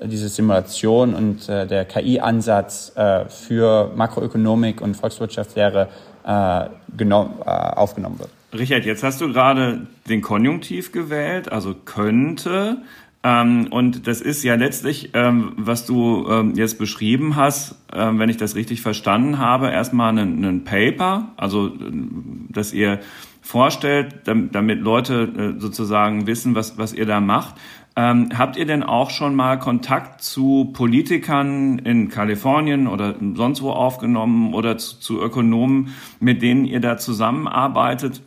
diese 0.00 0.28
Simulation 0.28 1.14
und 1.14 1.48
der 1.48 1.84
KI-Ansatz 1.84 2.92
für 3.28 3.92
Makroökonomik 3.94 4.80
und 4.80 4.96
Volkswirtschaftslehre 4.96 5.88
genommen, 6.96 7.42
aufgenommen 7.42 8.18
wird. 8.18 8.30
Richard, 8.52 8.84
jetzt 8.84 9.04
hast 9.04 9.20
du 9.20 9.32
gerade 9.32 9.86
den 10.08 10.20
Konjunktiv 10.20 10.90
gewählt, 10.90 11.52
also 11.52 11.74
könnte. 11.74 12.78
Ähm, 13.24 13.68
und 13.70 14.06
das 14.06 14.20
ist 14.20 14.42
ja 14.42 14.56
letztlich, 14.56 15.10
ähm, 15.14 15.52
was 15.56 15.86
du 15.86 16.26
ähm, 16.28 16.54
jetzt 16.56 16.78
beschrieben 16.78 17.36
hast, 17.36 17.76
ähm, 17.92 18.18
wenn 18.18 18.28
ich 18.28 18.36
das 18.36 18.56
richtig 18.56 18.82
verstanden 18.82 19.38
habe, 19.38 19.70
erstmal 19.70 20.18
ein, 20.18 20.64
Paper, 20.64 21.28
also 21.36 21.70
dass 22.48 22.72
ihr 22.72 23.00
vorstellt, 23.40 24.22
damit, 24.24 24.54
damit 24.54 24.80
Leute 24.80 25.54
äh, 25.56 25.60
sozusagen 25.60 26.26
wissen, 26.26 26.54
was, 26.54 26.78
was 26.78 26.92
ihr 26.92 27.06
da 27.06 27.20
macht. 27.20 27.54
Ähm, 27.94 28.30
habt 28.36 28.56
ihr 28.56 28.64
denn 28.64 28.82
auch 28.82 29.10
schon 29.10 29.34
mal 29.34 29.58
Kontakt 29.58 30.22
zu 30.22 30.70
Politikern 30.72 31.78
in 31.78 32.08
Kalifornien 32.08 32.86
oder 32.86 33.16
sonst 33.34 33.62
wo 33.62 33.70
aufgenommen 33.70 34.54
oder 34.54 34.78
zu, 34.78 34.98
zu 34.98 35.20
Ökonomen, 35.20 35.88
mit 36.18 36.40
denen 36.40 36.64
ihr 36.64 36.80
da 36.80 36.96
zusammenarbeitet? 36.96 38.22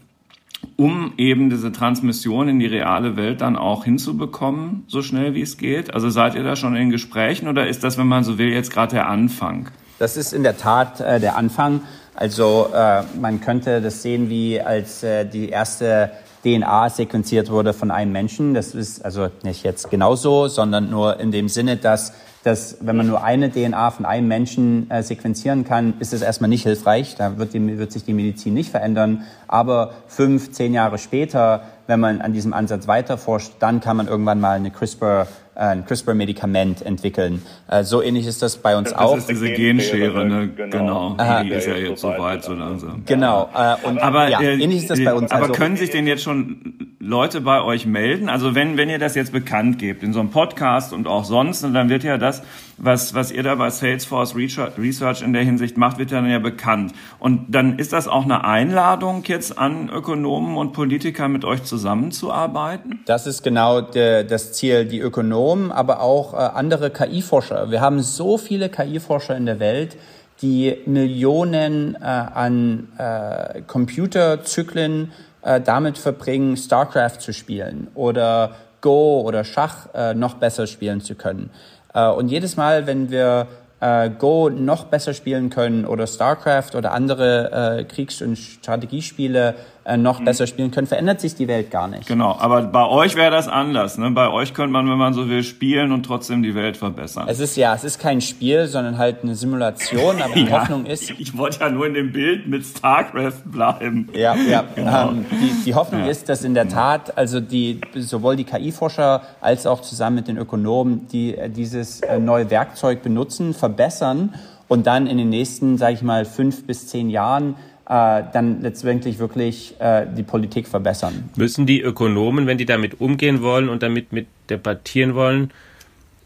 Um 0.78 1.14
eben 1.18 1.50
diese 1.50 1.72
Transmission 1.72 2.48
in 2.48 2.60
die 2.60 2.66
reale 2.66 3.16
Welt 3.16 3.42
dann 3.42 3.56
auch 3.56 3.86
hinzubekommen, 3.86 4.84
so 4.88 5.02
schnell 5.02 5.34
wie 5.34 5.42
es 5.42 5.58
geht? 5.58 5.94
Also 5.94 6.10
seid 6.10 6.36
ihr 6.36 6.44
da 6.44 6.56
schon 6.56 6.76
in 6.76 6.90
Gesprächen 6.90 7.48
oder 7.48 7.68
ist 7.68 7.84
das, 7.84 7.98
wenn 7.98 8.08
man 8.08 8.24
so 8.24 8.38
will, 8.38 8.52
jetzt 8.52 8.72
gerade 8.72 8.96
der 8.96 9.10
Anfang? 9.10 9.70
Das 10.00 10.18
ist 10.18 10.34
in 10.34 10.44
der 10.44 10.58
Tat 10.58 11.00
äh, 11.00 11.20
der 11.20 11.38
Anfang. 11.38 11.82
Also 12.16 12.70
äh, 12.74 13.04
man 13.20 13.42
könnte 13.42 13.82
das 13.82 14.02
sehen, 14.02 14.30
wie 14.30 14.62
als 14.62 15.04
äh, 15.04 15.26
die 15.26 15.50
erste 15.50 16.12
DNA 16.44 16.90
sequenziert 16.90 17.50
wurde 17.50 17.74
von 17.74 17.92
einem 17.92 18.12
Menschen. 18.12 18.54
Das 18.54 18.76
ist 18.76 19.04
also 19.04 19.30
nicht 19.44 19.64
jetzt 19.64 19.90
genauso, 19.90 20.48
sondern 20.48 20.90
nur 20.90 21.20
in 21.20 21.32
dem 21.32 21.50
Sinne, 21.50 21.78
dass 21.78 22.14
dass 22.46 22.78
wenn 22.80 22.96
man 22.96 23.08
nur 23.08 23.24
eine 23.24 23.50
DNA 23.50 23.90
von 23.90 24.06
einem 24.06 24.28
Menschen 24.28 24.90
äh, 24.92 25.02
sequenzieren 25.02 25.64
kann, 25.64 25.96
ist 25.98 26.14
es 26.14 26.22
erstmal 26.22 26.48
nicht 26.48 26.62
hilfreich. 26.62 27.16
Da 27.16 27.40
wird, 27.40 27.56
die, 27.56 27.80
wird 27.80 27.92
sich 27.92 28.04
die 28.04 28.14
Medizin 28.14 28.54
nicht 28.54 28.70
verändern. 28.70 29.24
Aber 29.48 29.94
fünf, 30.06 30.52
zehn 30.52 30.72
Jahre 30.72 31.00
später, 31.00 31.64
wenn 31.88 32.00
man 32.00 32.22
an 32.22 32.34
diesem 32.34 32.54
Ansatz 32.54 32.88
weiterforscht, 32.88 33.54
dann 33.60 33.80
kann 33.80 33.98
man 33.98 34.08
irgendwann 34.08 34.40
mal 34.40 34.58
eine 34.58 34.70
CRISPR 34.70 35.26
ein 35.56 35.86
CRISPR-Medikament 35.86 36.82
entwickeln. 36.82 37.42
Äh, 37.68 37.84
so 37.84 38.02
ähnlich 38.02 38.28
ist 38.28 38.42
das 38.42 38.58
bei 38.58 38.78
uns 38.78 38.92
das 38.92 39.00
auch. 39.00 39.16
Das 39.16 39.22
ist 39.22 39.30
diese 39.30 39.52
Genschere, 39.52 40.26
ne? 40.26 40.50
genau. 40.50 41.16
genau. 41.16 41.44
Die 41.44 41.50
ist 41.50 41.68
ja 41.68 41.76
jetzt 41.76 42.02
so 42.02 42.10
weit 42.10 42.44
so 42.44 42.54
langsam. 42.54 43.04
Genau. 43.06 43.50
Äh, 43.56 43.88
und 43.88 44.00
aber 44.00 44.30
ja, 44.30 44.42
ähnlich 44.42 44.84
ist 44.84 44.90
das 44.90 45.04
bei 45.04 45.14
uns. 45.14 45.32
Aber 45.32 45.44
also, 45.44 45.54
können 45.54 45.78
sich 45.78 45.90
denn 45.90 46.08
jetzt 46.08 46.24
schon 46.24 46.96
Leute 47.00 47.42
bei 47.42 47.62
euch 47.62 47.86
melden? 47.86 48.30
Also 48.30 48.56
wenn, 48.56 48.78
wenn 48.78 48.90
ihr 48.90 49.00
das 49.00 49.16
jetzt 49.16 49.32
bekannt 49.32 49.80
gebt, 49.80 50.04
in 50.04 50.12
so 50.12 50.20
einem 50.20 50.30
Podcast 50.30 50.92
und 50.92 51.08
auch 51.08 51.24
sonst, 51.24 51.64
dann 51.64 51.90
wird 51.90 52.04
ja 52.04 52.18
das, 52.18 52.44
was, 52.78 53.14
was 53.14 53.32
ihr 53.32 53.44
da 53.44 53.56
bei 53.56 53.70
Salesforce 53.70 54.36
Research 54.36 55.22
in 55.22 55.34
der 55.34 55.44
Hinsicht 55.44 55.78
macht, 55.78 55.98
wird 55.98 56.12
dann 56.12 56.30
ja 56.30 56.40
bekannt. 56.40 56.94
Und 57.20 57.48
dann 57.50 57.80
ist 57.80 57.94
das 57.94 58.08
auch 58.08 58.26
eine 58.26 58.44
Einladung 58.44 59.24
jetzt 59.26 59.58
an 59.58 59.90
Ökonomen 59.90 60.58
und 60.58 60.74
Politiker 60.74 61.28
mit 61.28 61.46
euch 61.46 61.64
zusammenzuarbeiten? 61.64 63.00
Das 63.06 63.28
ist 63.28 63.44
genau 63.44 63.82
de, 63.82 64.26
das 64.26 64.54
Ziel, 64.54 64.86
die 64.86 65.00
Ökonomen, 65.00 65.72
aber 65.72 66.02
auch 66.02 66.34
äh, 66.34 66.38
andere 66.38 66.90
KI-Forscher. 66.90 67.72
Wir 67.72 67.82
haben 67.82 68.02
so 68.02 68.38
viele 68.38 68.70
KI-Forscher 68.70 69.38
in 69.38 69.46
der 69.46 69.60
Welt, 69.60 69.98
die 70.42 70.78
Millionen 70.86 71.96
äh, 71.96 72.06
an 72.06 72.90
äh, 72.98 73.62
Computerzyklen 73.62 75.12
äh, 75.42 75.62
damit 75.62 75.98
verbringen, 75.98 76.58
StarCraft 76.58 77.20
zu 77.20 77.34
spielen 77.34 77.88
oder 77.96 78.56
Go 78.82 79.22
oder 79.22 79.44
Schach 79.44 79.88
äh, 79.94 80.14
noch 80.14 80.36
besser 80.36 80.68
spielen 80.68 81.02
zu 81.02 81.16
können. 81.16 81.50
Äh, 81.96 82.10
und 82.10 82.28
jedes 82.28 82.58
Mal, 82.58 82.86
wenn 82.86 83.10
wir 83.10 83.48
äh, 83.80 84.10
Go 84.10 84.50
noch 84.50 84.86
besser 84.86 85.14
spielen 85.14 85.50
können 85.50 85.86
oder 85.86 86.06
StarCraft 86.06 86.76
oder 86.76 86.92
andere 86.92 87.80
äh, 87.80 87.84
Kriegs- 87.86 88.22
und 88.22 88.38
Strategiespiele 88.38 89.56
noch 89.98 90.20
mhm. 90.20 90.26
besser 90.26 90.48
spielen 90.48 90.72
können, 90.72 90.88
verändert 90.88 91.22
sich 91.22 91.36
die 91.36 91.48
Welt 91.48 91.70
gar 91.70 91.88
nicht. 91.88 92.08
Genau, 92.08 92.36
aber 92.40 92.64
bei 92.64 92.88
euch 92.88 93.16
wäre 93.16 93.30
das 93.30 93.48
anders. 93.48 94.00
Ne? 94.00 94.10
Bei 94.12 94.30
euch 94.32 94.56
könnte 94.56 94.72
man, 94.72 94.90
wenn 94.90 94.98
man 94.98 95.14
so 95.14 95.30
will, 95.30 95.44
spielen 95.44 95.92
und 95.92 96.04
trotzdem 96.04 96.42
die 96.42 96.56
Welt 96.56 96.76
verbessern. 96.76 97.28
Es 97.28 97.40
ist 97.40 97.56
ja, 97.56 97.76
es 97.76 97.84
ist 97.84 98.00
kein 98.00 98.20
Spiel, 98.22 98.66
sondern 98.66 98.98
halt 98.98 99.24
eine 99.24 99.36
Simulation. 99.36 100.22
Aber 100.22 100.34
die 100.34 100.46
ja, 100.50 100.62
Hoffnung 100.62 100.86
ist. 100.88 101.12
Ich 101.12 101.38
wollte 101.38 101.60
ja 101.60 101.70
nur 101.70 101.86
in 101.86 101.94
dem 101.94 102.12
Bild 102.12 102.48
mit 102.48 102.66
StarCraft 102.66 103.44
bleiben. 103.46 104.10
Ja, 104.14 104.36
ja. 104.36 104.64
Genau. 104.76 105.10
Ähm, 105.10 105.26
die, 105.32 105.64
die 105.66 105.76
Hoffnung 105.76 106.02
ja. 106.02 106.08
ist, 106.08 106.28
dass 106.28 106.44
in 106.44 106.54
der 106.54 106.68
Tat, 106.68 107.18
also 107.18 107.40
die 107.40 107.80
sowohl 107.96 108.36
die 108.36 108.44
KI-Forscher 108.44 109.22
als 109.40 109.68
auch 109.68 109.82
zusammen 109.82 110.18
mit 110.18 110.28
den 110.28 110.38
Ökonomen, 110.38 111.08
die 111.08 111.38
äh, 111.38 111.50
dieses 111.50 112.02
äh, 112.02 112.20
neue 112.20 112.50
Werkzeug 112.50 113.04
benutzen, 113.04 113.54
verbessern 113.54 114.34
und 114.68 114.88
dann 114.88 115.08
in 115.08 115.18
den 115.18 115.30
nächsten, 115.30 115.78
sage 115.78 115.94
ich 115.94 116.02
mal, 116.02 116.26
fünf 116.26 116.66
bis 116.66 116.88
zehn 116.88 117.10
Jahren 117.10 117.56
äh, 117.88 118.24
dann 118.34 118.62
letztendlich 118.62 119.20
wirklich 119.20 119.76
äh, 119.80 120.08
die 120.08 120.24
Politik 120.24 120.68
verbessern. 120.68 121.30
Müssen 121.36 121.68
die 121.68 121.82
Ökonomen, 121.82 122.48
wenn 122.48 122.58
die 122.58 122.66
damit 122.66 123.00
umgehen 123.00 123.44
wollen 123.44 123.70
und 123.70 123.84
damit 123.84 124.12
mit 124.12 124.26
debattieren 124.50 125.14
wollen, 125.14 125.52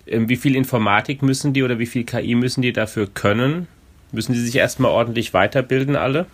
äh, 0.05 0.21
wie 0.21 0.37
viel 0.37 0.55
Informatik 0.55 1.21
müssen 1.21 1.51
die 1.51 1.61
oder 1.63 1.77
wie 1.77 1.85
viel 1.85 2.05
KI 2.05 2.35
müssen 2.35 2.61
die 2.61 2.71
dafür 2.71 3.07
können? 3.07 3.67
Müssen 4.13 4.31
die 4.31 4.39
sich 4.39 4.55
erstmal 4.55 4.91
ordentlich 4.91 5.33
weiterbilden 5.33 5.97
alle? 5.97 6.27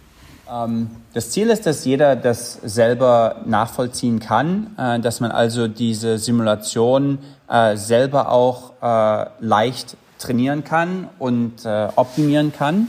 Ähm, 0.48 0.92
das 1.16 1.32
Ziel 1.32 1.50
ist, 1.50 1.66
dass 1.66 1.86
jeder 1.86 2.16
das 2.16 2.60
selber 2.64 3.42
nachvollziehen 3.48 4.20
kann, 4.20 4.76
äh, 4.78 5.00
dass 5.00 5.22
man 5.22 5.32
also 5.32 5.68
diese 5.68 6.20
Simulation 6.20 7.18
selber 7.76 8.32
auch 8.32 8.74
leicht 9.40 9.98
trainieren 10.18 10.64
kann 10.64 11.10
und 11.20 11.64
optimieren 11.96 12.52
kann 12.52 12.88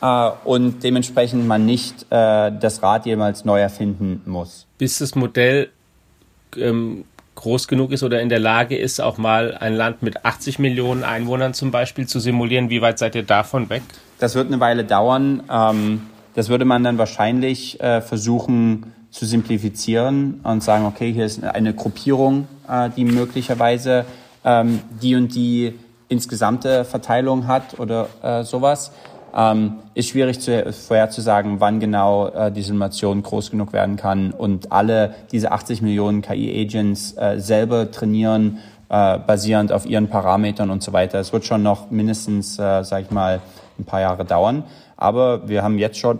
äh, 0.00 0.30
und 0.44 0.82
dementsprechend 0.82 1.46
man 1.46 1.66
nicht 1.66 2.06
äh, 2.10 2.52
das 2.52 2.82
Rad 2.82 3.06
jemals 3.06 3.44
neu 3.44 3.60
erfinden 3.60 4.22
muss. 4.26 4.66
Bis 4.78 4.98
das 4.98 5.14
Modell 5.14 5.70
ähm, 6.56 7.04
groß 7.34 7.68
genug 7.68 7.92
ist 7.92 8.02
oder 8.02 8.20
in 8.20 8.28
der 8.28 8.40
Lage 8.40 8.76
ist, 8.76 9.00
auch 9.00 9.16
mal 9.16 9.56
ein 9.58 9.74
Land 9.74 10.02
mit 10.02 10.24
80 10.24 10.58
Millionen 10.58 11.04
Einwohnern 11.04 11.54
zum 11.54 11.70
Beispiel 11.70 12.06
zu 12.06 12.18
simulieren, 12.18 12.68
wie 12.68 12.82
weit 12.82 12.98
seid 12.98 13.14
ihr 13.14 13.22
davon 13.22 13.70
weg? 13.70 13.82
Das 14.18 14.34
wird 14.34 14.48
eine 14.48 14.58
Weile 14.58 14.84
dauern. 14.84 15.42
Ähm, 15.50 16.02
das 16.34 16.48
würde 16.48 16.64
man 16.64 16.84
dann 16.84 16.98
wahrscheinlich 16.98 17.80
äh, 17.80 18.00
versuchen 18.00 18.92
zu 19.10 19.24
simplifizieren 19.24 20.40
und 20.42 20.62
sagen, 20.62 20.84
okay, 20.84 21.12
hier 21.12 21.24
ist 21.24 21.42
eine 21.42 21.74
Gruppierung, 21.74 22.46
äh, 22.68 22.90
die 22.96 23.04
möglicherweise 23.04 24.04
ähm, 24.44 24.80
die 25.00 25.14
und 25.14 25.34
die 25.34 25.74
insgesamte 26.08 26.84
Verteilung 26.84 27.46
hat 27.46 27.78
oder 27.78 28.08
äh, 28.22 28.42
sowas. 28.44 28.92
Ähm, 29.38 29.74
ist 29.94 30.08
schwierig 30.08 30.40
zu, 30.40 30.72
vorherzusagen, 30.72 31.60
wann 31.60 31.78
genau 31.78 32.26
äh, 32.28 32.50
die 32.50 32.62
Simulation 32.62 33.22
groß 33.22 33.52
genug 33.52 33.72
werden 33.72 33.96
kann 33.96 34.32
und 34.32 34.72
alle 34.72 35.14
diese 35.30 35.52
80 35.52 35.80
Millionen 35.80 36.22
KI-Agents 36.22 37.16
äh, 37.16 37.38
selber 37.38 37.90
trainieren, 37.92 38.58
äh, 38.88 39.18
basierend 39.18 39.70
auf 39.70 39.86
ihren 39.86 40.08
Parametern 40.08 40.70
und 40.70 40.82
so 40.82 40.92
weiter. 40.92 41.20
Es 41.20 41.32
wird 41.32 41.44
schon 41.44 41.62
noch 41.62 41.90
mindestens, 41.90 42.58
äh, 42.58 42.82
sag 42.82 43.02
ich 43.02 43.10
mal, 43.12 43.40
ein 43.78 43.84
paar 43.84 44.00
Jahre 44.00 44.24
dauern. 44.24 44.64
Aber 44.96 45.48
wir 45.48 45.62
haben 45.62 45.78
jetzt 45.78 45.98
schon 45.98 46.18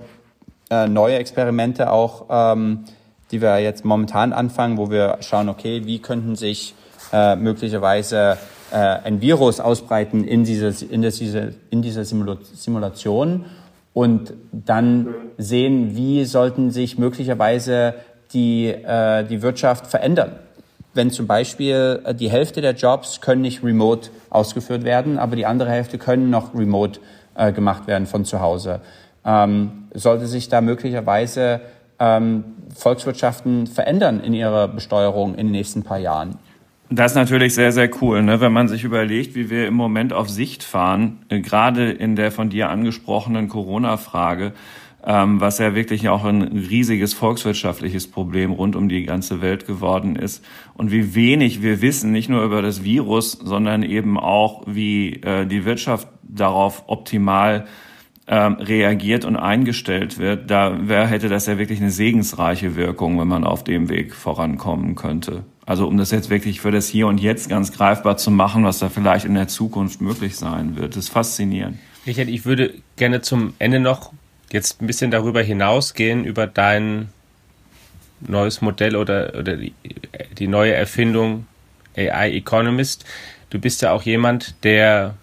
äh, 0.70 0.86
neue 0.86 1.16
Experimente 1.16 1.90
auch 1.90 2.26
ähm, 2.30 2.84
die 3.30 3.42
wir 3.42 3.58
jetzt 3.58 3.84
momentan 3.84 4.32
anfangen, 4.32 4.78
wo 4.78 4.90
wir 4.90 5.18
schauen, 5.20 5.48
okay, 5.48 5.84
wie 5.84 5.98
könnten 5.98 6.36
sich 6.36 6.74
äh, 7.12 7.36
möglicherweise 7.36 8.38
äh, 8.70 8.76
ein 8.76 9.20
Virus 9.20 9.60
ausbreiten 9.60 10.24
in, 10.24 10.44
dieses, 10.44 10.82
in, 10.82 11.02
das, 11.02 11.16
diese, 11.16 11.54
in 11.70 11.82
dieser 11.82 12.04
Simulation 12.04 13.44
und 13.94 14.32
dann 14.52 15.08
sehen, 15.38 15.96
wie 15.96 16.24
sollten 16.24 16.70
sich 16.70 16.98
möglicherweise 16.98 17.94
die, 18.32 18.66
äh, 18.66 19.24
die 19.24 19.42
Wirtschaft 19.42 19.86
verändern. 19.86 20.32
Wenn 20.94 21.10
zum 21.10 21.26
Beispiel 21.26 22.00
äh, 22.04 22.14
die 22.14 22.30
Hälfte 22.30 22.60
der 22.60 22.74
Jobs 22.74 23.20
können 23.20 23.42
nicht 23.42 23.62
remote 23.62 24.10
ausgeführt 24.30 24.84
werden, 24.84 25.18
aber 25.18 25.36
die 25.36 25.46
andere 25.46 25.70
Hälfte 25.70 25.98
können 25.98 26.30
noch 26.30 26.54
remote 26.54 27.00
äh, 27.34 27.52
gemacht 27.52 27.86
werden 27.86 28.06
von 28.06 28.24
zu 28.24 28.40
Hause. 28.40 28.80
Ähm, 29.24 29.88
sollte 29.94 30.26
sich 30.26 30.48
da 30.48 30.60
möglicherweise 30.60 31.60
ähm, 31.98 32.44
Volkswirtschaften 32.74 33.66
verändern 33.66 34.20
in 34.20 34.34
ihrer 34.34 34.68
Besteuerung 34.68 35.34
in 35.34 35.46
den 35.46 35.52
nächsten 35.52 35.82
paar 35.82 35.98
Jahren? 35.98 36.38
Das 36.90 37.12
ist 37.12 37.16
natürlich 37.16 37.54
sehr, 37.54 37.70
sehr 37.70 37.90
cool, 38.00 38.22
ne? 38.22 38.40
wenn 38.40 38.52
man 38.52 38.66
sich 38.66 38.82
überlegt, 38.82 39.34
wie 39.34 39.50
wir 39.50 39.66
im 39.66 39.74
Moment 39.74 40.14
auf 40.14 40.30
Sicht 40.30 40.62
fahren, 40.62 41.18
äh, 41.28 41.40
gerade 41.40 41.90
in 41.90 42.16
der 42.16 42.32
von 42.32 42.48
dir 42.48 42.70
angesprochenen 42.70 43.48
Corona-Frage, 43.48 44.54
ähm, 45.04 45.38
was 45.38 45.58
ja 45.58 45.74
wirklich 45.74 46.08
auch 46.08 46.24
ein 46.24 46.42
riesiges 46.42 47.12
volkswirtschaftliches 47.12 48.10
Problem 48.10 48.52
rund 48.52 48.74
um 48.74 48.88
die 48.88 49.04
ganze 49.04 49.42
Welt 49.42 49.66
geworden 49.66 50.16
ist 50.16 50.42
und 50.74 50.90
wie 50.90 51.14
wenig 51.14 51.60
wir 51.62 51.82
wissen, 51.82 52.10
nicht 52.10 52.30
nur 52.30 52.42
über 52.42 52.62
das 52.62 52.82
Virus, 52.82 53.32
sondern 53.32 53.82
eben 53.82 54.18
auch, 54.18 54.62
wie 54.66 55.16
äh, 55.16 55.44
die 55.46 55.66
Wirtschaft 55.66 56.08
darauf 56.22 56.84
optimal 56.86 57.66
ähm, 58.26 58.54
reagiert 58.54 59.26
und 59.26 59.36
eingestellt 59.36 60.18
wird, 60.18 60.50
da 60.50 60.88
wär, 60.88 61.06
hätte 61.06 61.28
das 61.28 61.46
ja 61.46 61.58
wirklich 61.58 61.80
eine 61.80 61.90
segensreiche 61.90 62.76
Wirkung, 62.76 63.20
wenn 63.20 63.28
man 63.28 63.44
auf 63.44 63.62
dem 63.62 63.90
Weg 63.90 64.14
vorankommen 64.14 64.94
könnte. 64.94 65.44
Also 65.68 65.86
um 65.86 65.98
das 65.98 66.10
jetzt 66.12 66.30
wirklich 66.30 66.62
für 66.62 66.70
das 66.70 66.88
Hier 66.88 67.06
und 67.08 67.18
Jetzt 67.18 67.50
ganz 67.50 67.72
greifbar 67.72 68.16
zu 68.16 68.30
machen, 68.30 68.64
was 68.64 68.78
da 68.78 68.88
vielleicht 68.88 69.26
in 69.26 69.34
der 69.34 69.48
Zukunft 69.48 70.00
möglich 70.00 70.34
sein 70.34 70.76
wird. 70.76 70.96
Das 70.96 71.04
ist 71.04 71.08
faszinierend. 71.10 71.78
Richard, 72.06 72.28
ich 72.28 72.46
würde 72.46 72.72
gerne 72.96 73.20
zum 73.20 73.52
Ende 73.58 73.78
noch 73.78 74.14
jetzt 74.50 74.80
ein 74.80 74.86
bisschen 74.86 75.10
darüber 75.10 75.42
hinausgehen, 75.42 76.24
über 76.24 76.46
dein 76.46 77.10
neues 78.20 78.62
Modell 78.62 78.96
oder, 78.96 79.34
oder 79.38 79.58
die, 79.58 79.74
die 80.38 80.48
neue 80.48 80.72
Erfindung 80.72 81.44
AI 81.94 82.30
Economist. 82.30 83.04
Du 83.50 83.58
bist 83.58 83.82
ja 83.82 83.92
auch 83.92 84.04
jemand, 84.04 84.54
der 84.64 85.16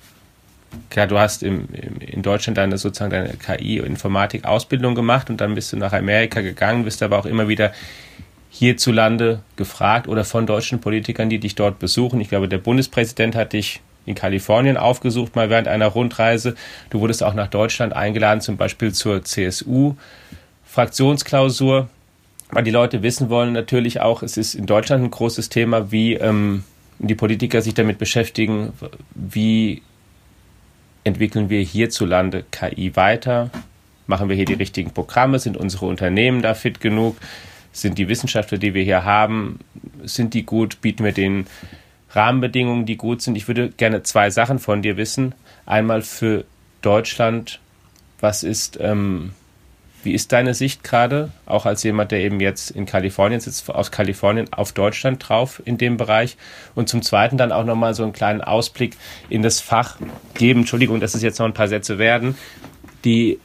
klar, 0.92 1.08
du 1.08 1.18
hast 1.18 1.42
im, 1.42 1.68
im, 1.74 2.00
in 2.02 2.22
Deutschland 2.22 2.60
deine 2.60 2.78
sozusagen 2.78 3.10
deine 3.10 3.34
KI-Informatik-Ausbildung 3.34 4.94
gemacht 4.94 5.32
und 5.32 5.42
dann 5.42 5.56
bist 5.56 5.74
du 5.74 5.78
nach 5.78 5.94
Amerika 5.94 6.42
gegangen, 6.42 6.84
bist 6.84 7.02
aber 7.02 7.18
auch 7.18 7.26
immer 7.26 7.48
wieder 7.48 7.74
hierzulande 8.58 9.42
gefragt 9.58 10.08
oder 10.08 10.24
von 10.24 10.48
deutschen 10.48 10.80
Politikern, 10.80 11.30
die 11.30 11.40
dich 11.40 11.56
dort 11.56 11.78
besuchen. 11.78 12.22
Ich 12.22 12.30
glaube, 12.30 12.48
der 12.48 12.58
Bundespräsident 12.58 13.36
hat 13.36 13.52
dich 13.52 13.82
in 14.06 14.16
Kalifornien 14.16 14.78
aufgesucht, 14.78 15.36
mal 15.36 15.50
während 15.50 15.68
einer 15.68 15.88
Rundreise. 15.88 16.56
Du 16.90 17.02
wurdest 17.02 17.22
auch 17.22 17.34
nach 17.34 17.50
Deutschland 17.50 17.92
eingeladen, 17.92 18.40
zum 18.40 18.56
Beispiel 18.56 18.94
zur 18.94 19.26
CSU-Fraktionsklausur, 19.26 21.90
weil 22.52 22.64
die 22.64 22.72
Leute 22.72 23.04
wissen 23.04 23.30
wollen 23.30 23.52
natürlich 23.52 24.00
auch, 24.00 24.24
es 24.24 24.38
ist 24.38 24.56
in 24.56 24.68
Deutschland 24.68 25.04
ein 25.04 25.12
großes 25.12 25.50
Thema, 25.50 25.92
wie 25.92 26.14
ähm, 26.14 26.64
die 27.00 27.16
Politiker 27.16 27.62
sich 27.62 27.74
damit 27.74 27.98
beschäftigen, 27.98 28.72
wie 29.14 29.82
entwickeln 31.04 31.50
wir 31.50 31.60
hierzulande 31.60 32.46
KI 32.52 32.96
weiter? 32.96 33.50
Machen 34.08 34.30
wir 34.30 34.38
hier 34.38 34.46
die 34.46 34.54
richtigen 34.54 34.92
Programme? 34.92 35.40
Sind 35.40 35.58
unsere 35.58 35.88
Unternehmen 35.88 36.42
da 36.42 36.54
fit 36.54 36.80
genug? 36.80 37.18
Sind 37.76 37.98
die 37.98 38.08
Wissenschaftler, 38.08 38.58
die 38.58 38.74
wir 38.74 38.84
hier 38.84 39.04
haben, 39.04 39.60
sind 40.06 40.34
die 40.34 40.44
gut? 40.44 40.80
Bieten 40.80 41.04
wir 41.04 41.12
den 41.12 41.46
Rahmenbedingungen, 42.12 42.86
die 42.86 42.96
gut 42.96 43.22
sind? 43.22 43.36
Ich 43.36 43.50
würde 43.50 43.70
gerne 43.70 44.02
zwei 44.04 44.30
Sachen 44.30 44.60
von 44.60 44.82
dir 44.82 44.96
wissen. 44.96 45.36
Einmal 45.66 46.02
für 46.02 46.46
Deutschland, 46.82 47.60
was 48.22 48.44
ist 48.44 48.80
ähm, 48.80 49.34
wie 50.06 50.14
ist 50.14 50.32
deine 50.32 50.54
Sicht 50.54 50.84
gerade, 50.84 51.32
auch 51.48 51.66
als 51.66 51.84
jemand, 51.84 52.12
der 52.12 52.20
eben 52.20 52.40
jetzt 52.40 52.70
in 52.72 52.86
Kalifornien 52.86 53.42
sitzt, 53.42 53.70
aus 53.70 53.92
Kalifornien 53.92 54.54
auf 54.54 54.72
Deutschland 54.72 55.28
drauf 55.28 55.62
in 55.66 55.78
dem 55.78 55.98
Bereich? 55.98 56.38
Und 56.76 56.88
zum 56.88 57.02
Zweiten 57.02 57.38
dann 57.38 57.52
auch 57.52 57.66
nochmal 57.66 57.94
so 57.94 58.04
einen 58.04 58.14
kleinen 58.14 58.42
Ausblick 58.42 58.96
in 59.30 59.42
das 59.42 59.60
Fach 59.60 59.98
geben. 60.36 60.62
Entschuldigung, 60.62 61.02
dass 61.02 61.16
es 61.16 61.24
jetzt 61.24 61.40
noch 61.40 61.48
ein 61.48 61.54
paar 61.54 61.68
Sätze 61.68 61.98
werden. 61.98 62.38
Die 63.04 63.40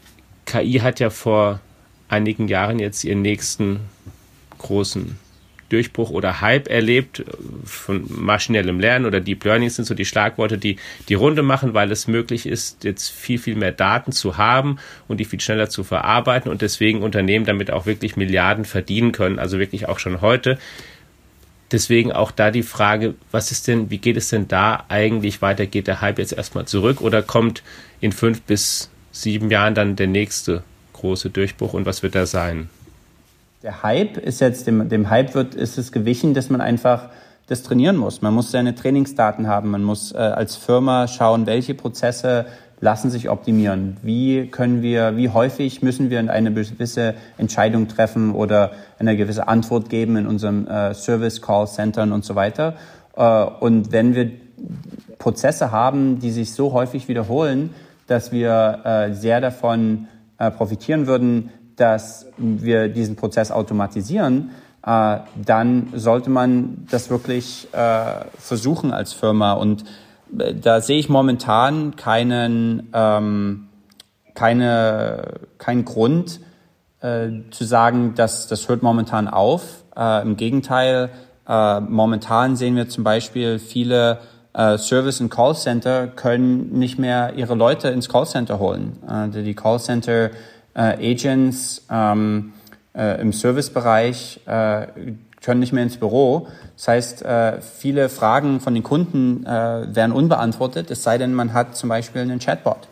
KI 0.45 0.81
hat 0.81 1.01
ja 1.01 1.11
vor 1.11 1.61
einigen 2.09 2.47
Jahren 2.47 2.79
jetzt 2.79 3.05
ihren 3.05 3.23
nächsten 3.23 3.81
großen 4.61 5.19
Durchbruch 5.71 6.11
oder 6.11 6.41
Hype 6.41 6.69
erlebt 6.69 7.25
von 7.65 8.05
maschinellem 8.09 8.81
Lernen 8.81 9.07
oder 9.07 9.21
Deep 9.21 9.45
Learning 9.45 9.71
sind 9.71 9.85
so 9.85 9.95
die 9.95 10.05
Schlagworte, 10.05 10.59
die 10.59 10.77
die 11.09 11.15
Runde 11.15 11.43
machen, 11.43 11.75
weil 11.75 11.91
es 11.93 12.09
möglich 12.09 12.47
ist, 12.47 12.85
jetzt 12.85 13.11
viel, 13.11 13.39
viel 13.39 13.57
mehr 13.57 13.73
Daten 13.73 14.13
zu 14.13 14.37
haben 14.37 14.79
und 15.09 15.19
die 15.19 15.25
viel 15.25 15.41
schneller 15.41 15.71
zu 15.71 15.85
verarbeiten 15.85 16.51
und 16.51 16.63
deswegen 16.63 17.03
Unternehmen 17.03 17.47
damit 17.47 17.71
auch 17.71 17.87
wirklich 17.87 18.17
Milliarden 18.17 18.65
verdienen 18.65 19.13
können, 19.13 19.39
also 19.39 19.59
wirklich 19.59 19.89
auch 19.89 19.99
schon 19.99 20.21
heute. 20.21 20.59
Deswegen 21.73 22.11
auch 22.11 22.33
da 22.33 22.51
die 22.51 22.65
Frage, 22.65 23.15
was 23.31 23.53
ist 23.53 23.69
denn, 23.69 23.91
wie 23.91 23.99
geht 23.99 24.17
es 24.17 24.29
denn 24.29 24.49
da 24.49 24.85
eigentlich 24.89 25.41
weiter? 25.41 25.67
Geht 25.67 25.87
der 25.87 26.01
Hype 26.01 26.19
jetzt 26.19 26.33
erstmal 26.33 26.67
zurück 26.67 27.01
oder 27.01 27.23
kommt 27.23 27.63
in 28.01 28.11
fünf 28.11 28.43
bis 28.43 28.91
sieben 29.13 29.51
Jahren 29.51 29.77
dann 29.77 29.95
der 29.95 30.09
nächste 30.09 30.65
große 30.95 31.31
Durchbruch 31.31 31.73
und 31.73 31.87
was 31.87 32.03
wird 32.03 32.17
da 32.17 32.27
sein? 32.27 32.69
Der 33.63 33.83
Hype 33.83 34.17
ist 34.17 34.41
jetzt, 34.41 34.67
dem, 34.67 34.89
dem 34.89 35.11
Hype 35.11 35.35
wird, 35.35 35.55
ist 35.55 35.77
es 35.77 35.93
gewichen, 35.93 36.33
dass 36.33 36.49
man 36.49 36.63
einfach 36.63 37.11
das 37.47 37.63
trainieren 37.63 37.97
muss. 37.97 38.23
Man 38.23 38.33
muss 38.33 38.51
seine 38.51 38.75
Trainingsdaten 38.75 39.49
haben. 39.49 39.71
Man 39.71 39.85
muss 39.85 40.13
äh, 40.13 40.17
als 40.17 40.57
Firma 40.57 41.07
schauen, 41.09 41.45
welche 41.45 41.75
Prozesse 41.75 42.47
lassen 42.81 43.11
sich 43.11 43.29
optimieren. 43.29 43.99
Wie 44.03 44.47
können 44.47 44.81
wir, 44.81 45.19
wie 45.19 45.29
häufig 45.29 45.83
müssen 45.83 46.09
wir 46.09 46.21
eine 46.31 46.53
gewisse 46.55 47.15
Entscheidung 47.37 47.89
treffen 47.89 48.35
oder 48.35 48.71
eine 48.99 49.15
gewisse 49.15 49.47
Antwort 49.47 49.91
geben 49.91 50.17
in 50.17 50.27
unserem 50.27 50.67
äh, 50.67 50.95
Service 50.95 51.43
Call 51.43 51.67
Centern 51.67 52.13
und 52.13 52.25
so 52.25 52.35
weiter. 52.35 52.77
Äh, 53.15 53.45
und 53.61 53.93
wenn 53.93 54.15
wir 54.15 54.31
Prozesse 55.19 55.71
haben, 55.71 56.19
die 56.19 56.31
sich 56.31 56.55
so 56.55 56.73
häufig 56.73 57.09
wiederholen, 57.09 57.75
dass 58.07 58.33
wir 58.33 58.81
äh, 58.85 59.13
sehr 59.13 59.43
davon 59.43 60.09
äh, 60.39 60.51
profitieren 60.51 61.07
würden, 61.07 61.51
dass 61.81 62.27
wir 62.37 62.89
diesen 62.89 63.17
Prozess 63.17 63.51
automatisieren, 63.51 64.51
äh, 64.85 65.19
dann 65.45 65.89
sollte 65.95 66.31
man 66.31 66.87
das 66.91 67.11
wirklich 67.11 67.69
äh, 67.73 68.25
versuchen 68.39 68.93
als 68.93 69.13
Firma. 69.13 69.53
Und 69.53 69.85
äh, 70.39 70.55
da 70.55 70.81
sehe 70.81 70.99
ich 70.99 71.09
momentan 71.09 71.97
keinen, 71.97 72.89
ähm, 72.93 73.69
keine, 74.35 75.41
keinen 75.59 75.85
Grund 75.85 76.41
zu 77.03 77.65
sagen, 77.65 78.15
dass 78.15 78.47
das 78.47 78.69
hört 78.69 78.83
momentan 78.83 79.27
auf. 79.27 79.85
Im 79.97 80.37
Gegenteil, 80.37 81.09
momentan 81.47 82.57
sehen 82.57 82.77
wir 82.77 82.91
zum 82.91 83.05
Beispiel 83.05 83.59
viele 83.59 84.19
Service- 84.77 85.23
und 85.23 85.31
Callcenter 85.31 86.09
können 86.09 86.73
nicht 86.79 86.99
mehr 86.99 87.33
ihre 87.37 87.55
Leute 87.55 87.89
ins 87.89 88.11
Callcenter 88.11 88.59
holen. 88.59 88.99
Die 89.35 89.55
Callcenter 89.55 90.29
äh, 90.75 91.13
Agents 91.13 91.87
ähm, 91.91 92.53
äh, 92.95 93.21
im 93.21 93.33
Servicebereich 93.33 94.41
äh, 94.47 94.87
können 95.43 95.61
nicht 95.61 95.73
mehr 95.73 95.83
ins 95.83 95.97
Büro. 95.97 96.49
Das 96.77 96.89
heißt, 96.89 97.23
äh, 97.23 97.61
viele 97.61 98.09
Fragen 98.09 98.61
von 98.61 98.75
den 98.75 98.83
Kunden 98.83 99.45
äh, 99.47 99.95
werden 99.95 100.13
unbeantwortet, 100.13 100.91
es 100.91 101.03
sei 101.03 101.19
denn, 101.19 101.35
man 101.35 101.53
hat 101.53 101.77
zum 101.77 101.89
Beispiel 101.89 102.23
einen 102.23 102.39
Chatbot. 102.39 102.89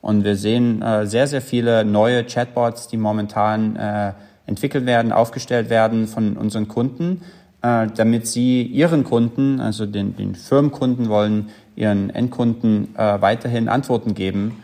Und 0.00 0.24
wir 0.24 0.36
sehen 0.36 0.82
äh, 0.82 1.06
sehr, 1.06 1.26
sehr 1.26 1.42
viele 1.42 1.84
neue 1.84 2.24
Chatbots, 2.24 2.88
die 2.88 2.96
momentan 2.96 4.14
entwickelt 4.46 4.86
werden, 4.86 5.12
aufgestellt 5.12 5.70
werden 5.70 6.08
von 6.08 6.36
unseren 6.36 6.66
Kunden, 6.66 7.22
damit 7.60 8.26
sie 8.26 8.62
ihren 8.62 9.04
Kunden, 9.04 9.60
also 9.60 9.86
den, 9.86 10.16
den 10.16 10.34
Firmenkunden 10.34 11.08
wollen, 11.08 11.50
ihren 11.76 12.10
Endkunden 12.10 12.88
weiterhin 12.96 13.68
Antworten 13.68 14.14
geben 14.14 14.56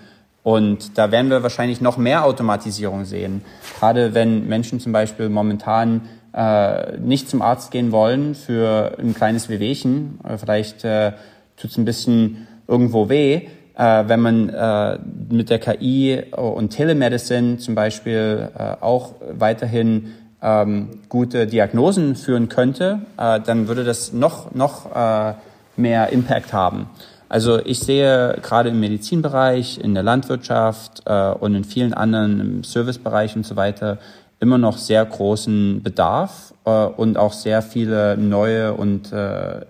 und 0.46 0.96
da 0.96 1.10
werden 1.10 1.28
wir 1.28 1.42
wahrscheinlich 1.42 1.80
noch 1.80 1.96
mehr 1.96 2.24
Automatisierung 2.24 3.04
sehen. 3.04 3.42
Gerade 3.80 4.14
wenn 4.14 4.46
Menschen 4.46 4.78
zum 4.78 4.92
Beispiel 4.92 5.28
momentan 5.28 6.02
äh, 6.32 6.98
nicht 6.98 7.28
zum 7.28 7.42
Arzt 7.42 7.72
gehen 7.72 7.90
wollen 7.90 8.36
für 8.36 8.96
ein 8.96 9.12
kleines 9.12 9.48
Wehwehchen, 9.48 10.20
äh, 10.22 10.38
vielleicht 10.38 10.84
äh, 10.84 11.14
tut 11.56 11.72
es 11.72 11.78
ein 11.78 11.84
bisschen 11.84 12.46
irgendwo 12.68 13.08
weh, 13.08 13.48
äh, 13.76 14.04
wenn 14.06 14.20
man 14.20 14.48
äh, 14.48 15.00
mit 15.30 15.50
der 15.50 15.58
KI 15.58 16.22
und 16.30 16.70
Telemedicine 16.70 17.58
zum 17.58 17.74
Beispiel 17.74 18.48
äh, 18.56 18.76
auch 18.80 19.14
weiterhin 19.28 20.12
ähm, 20.40 21.00
gute 21.08 21.48
Diagnosen 21.48 22.14
führen 22.14 22.48
könnte, 22.48 23.00
äh, 23.18 23.40
dann 23.40 23.66
würde 23.66 23.82
das 23.82 24.12
noch, 24.12 24.54
noch 24.54 24.94
äh, 24.94 25.34
mehr 25.76 26.10
Impact 26.10 26.52
haben. 26.52 26.88
Also 27.28 27.58
ich 27.64 27.80
sehe 27.80 28.38
gerade 28.42 28.68
im 28.68 28.80
Medizinbereich, 28.80 29.78
in 29.78 29.94
der 29.94 30.02
Landwirtschaft 30.02 31.02
äh, 31.06 31.30
und 31.32 31.54
in 31.54 31.64
vielen 31.64 31.92
anderen 31.92 32.40
im 32.40 32.64
Servicebereich 32.64 33.36
und 33.36 33.44
so 33.44 33.56
weiter 33.56 33.98
immer 34.38 34.58
noch 34.58 34.76
sehr 34.76 35.04
großen 35.04 35.82
Bedarf 35.82 36.52
äh, 36.64 36.70
und 36.70 37.16
auch 37.16 37.32
sehr 37.32 37.62
viele 37.62 38.16
neue 38.16 38.74
und 38.74 39.12
äh, 39.12 39.62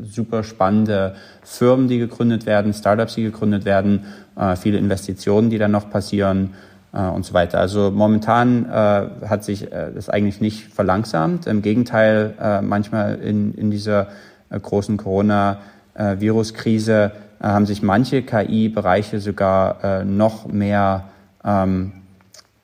super 0.00 0.44
spannende 0.44 1.16
Firmen, 1.42 1.88
die 1.88 1.98
gegründet 1.98 2.46
werden, 2.46 2.72
Startups, 2.72 3.16
die 3.16 3.24
gegründet 3.24 3.64
werden, 3.64 4.04
äh, 4.36 4.54
viele 4.56 4.78
Investitionen, 4.78 5.50
die 5.50 5.58
dann 5.58 5.72
noch 5.72 5.90
passieren 5.90 6.54
äh, 6.92 7.02
und 7.02 7.26
so 7.26 7.34
weiter. 7.34 7.58
Also 7.58 7.90
momentan 7.90 8.66
äh, 8.66 9.08
hat 9.28 9.42
sich 9.42 9.72
äh, 9.72 9.90
das 9.92 10.08
eigentlich 10.08 10.40
nicht 10.40 10.72
verlangsamt. 10.72 11.48
Im 11.48 11.62
Gegenteil, 11.62 12.34
äh, 12.40 12.62
manchmal 12.62 13.16
in, 13.16 13.52
in 13.54 13.72
dieser 13.72 14.08
äh, 14.50 14.60
großen 14.60 14.96
Corona-Virus-Krise 14.96 15.77
äh, 15.98 17.10
haben 17.40 17.66
sich 17.66 17.82
manche 17.82 18.22
KI-Bereiche 18.22 19.20
sogar 19.20 19.84
äh, 19.84 20.04
noch 20.04 20.46
mehr 20.46 21.04
ähm, 21.44 21.92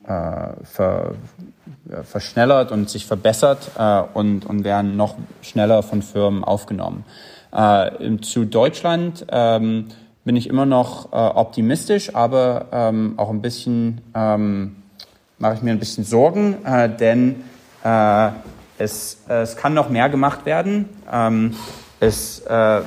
äh, 0.07 0.11
ver, 0.65 1.15
verschnellert 2.03 2.73
und 2.73 2.89
sich 2.89 3.07
verbessert 3.07 3.71
äh, 3.79 4.03
und, 4.15 4.47
und 4.47 4.65
werden 4.65 4.97
noch 4.97 5.17
schneller 5.43 5.83
von 5.83 6.03
Firmen 6.03 6.45
aufgenommen. 6.45 7.05
Äh, 7.53 8.19
zu 8.21 8.45
Deutschland 8.45 9.27
ähm, 9.31 9.87
bin 10.25 10.37
ich 10.37 10.49
immer 10.49 10.67
noch 10.67 11.13
äh, 11.13 11.17
optimistisch, 11.17 12.15
aber 12.15 12.67
ähm, 12.73 13.15
auch 13.17 13.31
ein 13.31 13.43
bisschen 13.43 14.01
ähm, 14.15 14.77
mache 15.39 15.55
ich 15.55 15.63
mir 15.63 15.71
ein 15.71 15.79
bisschen 15.79 16.05
Sorgen, 16.05 16.65
äh, 16.65 16.89
denn 16.89 17.45
äh, 17.85 18.31
es, 18.79 19.19
es 19.29 19.57
kann 19.57 19.75
noch 19.75 19.89
mehr 19.89 20.09
gemacht 20.09 20.47
werden. 20.47 20.89
Ähm, 21.13 21.55
es 22.05 22.41
äh, 22.41 22.81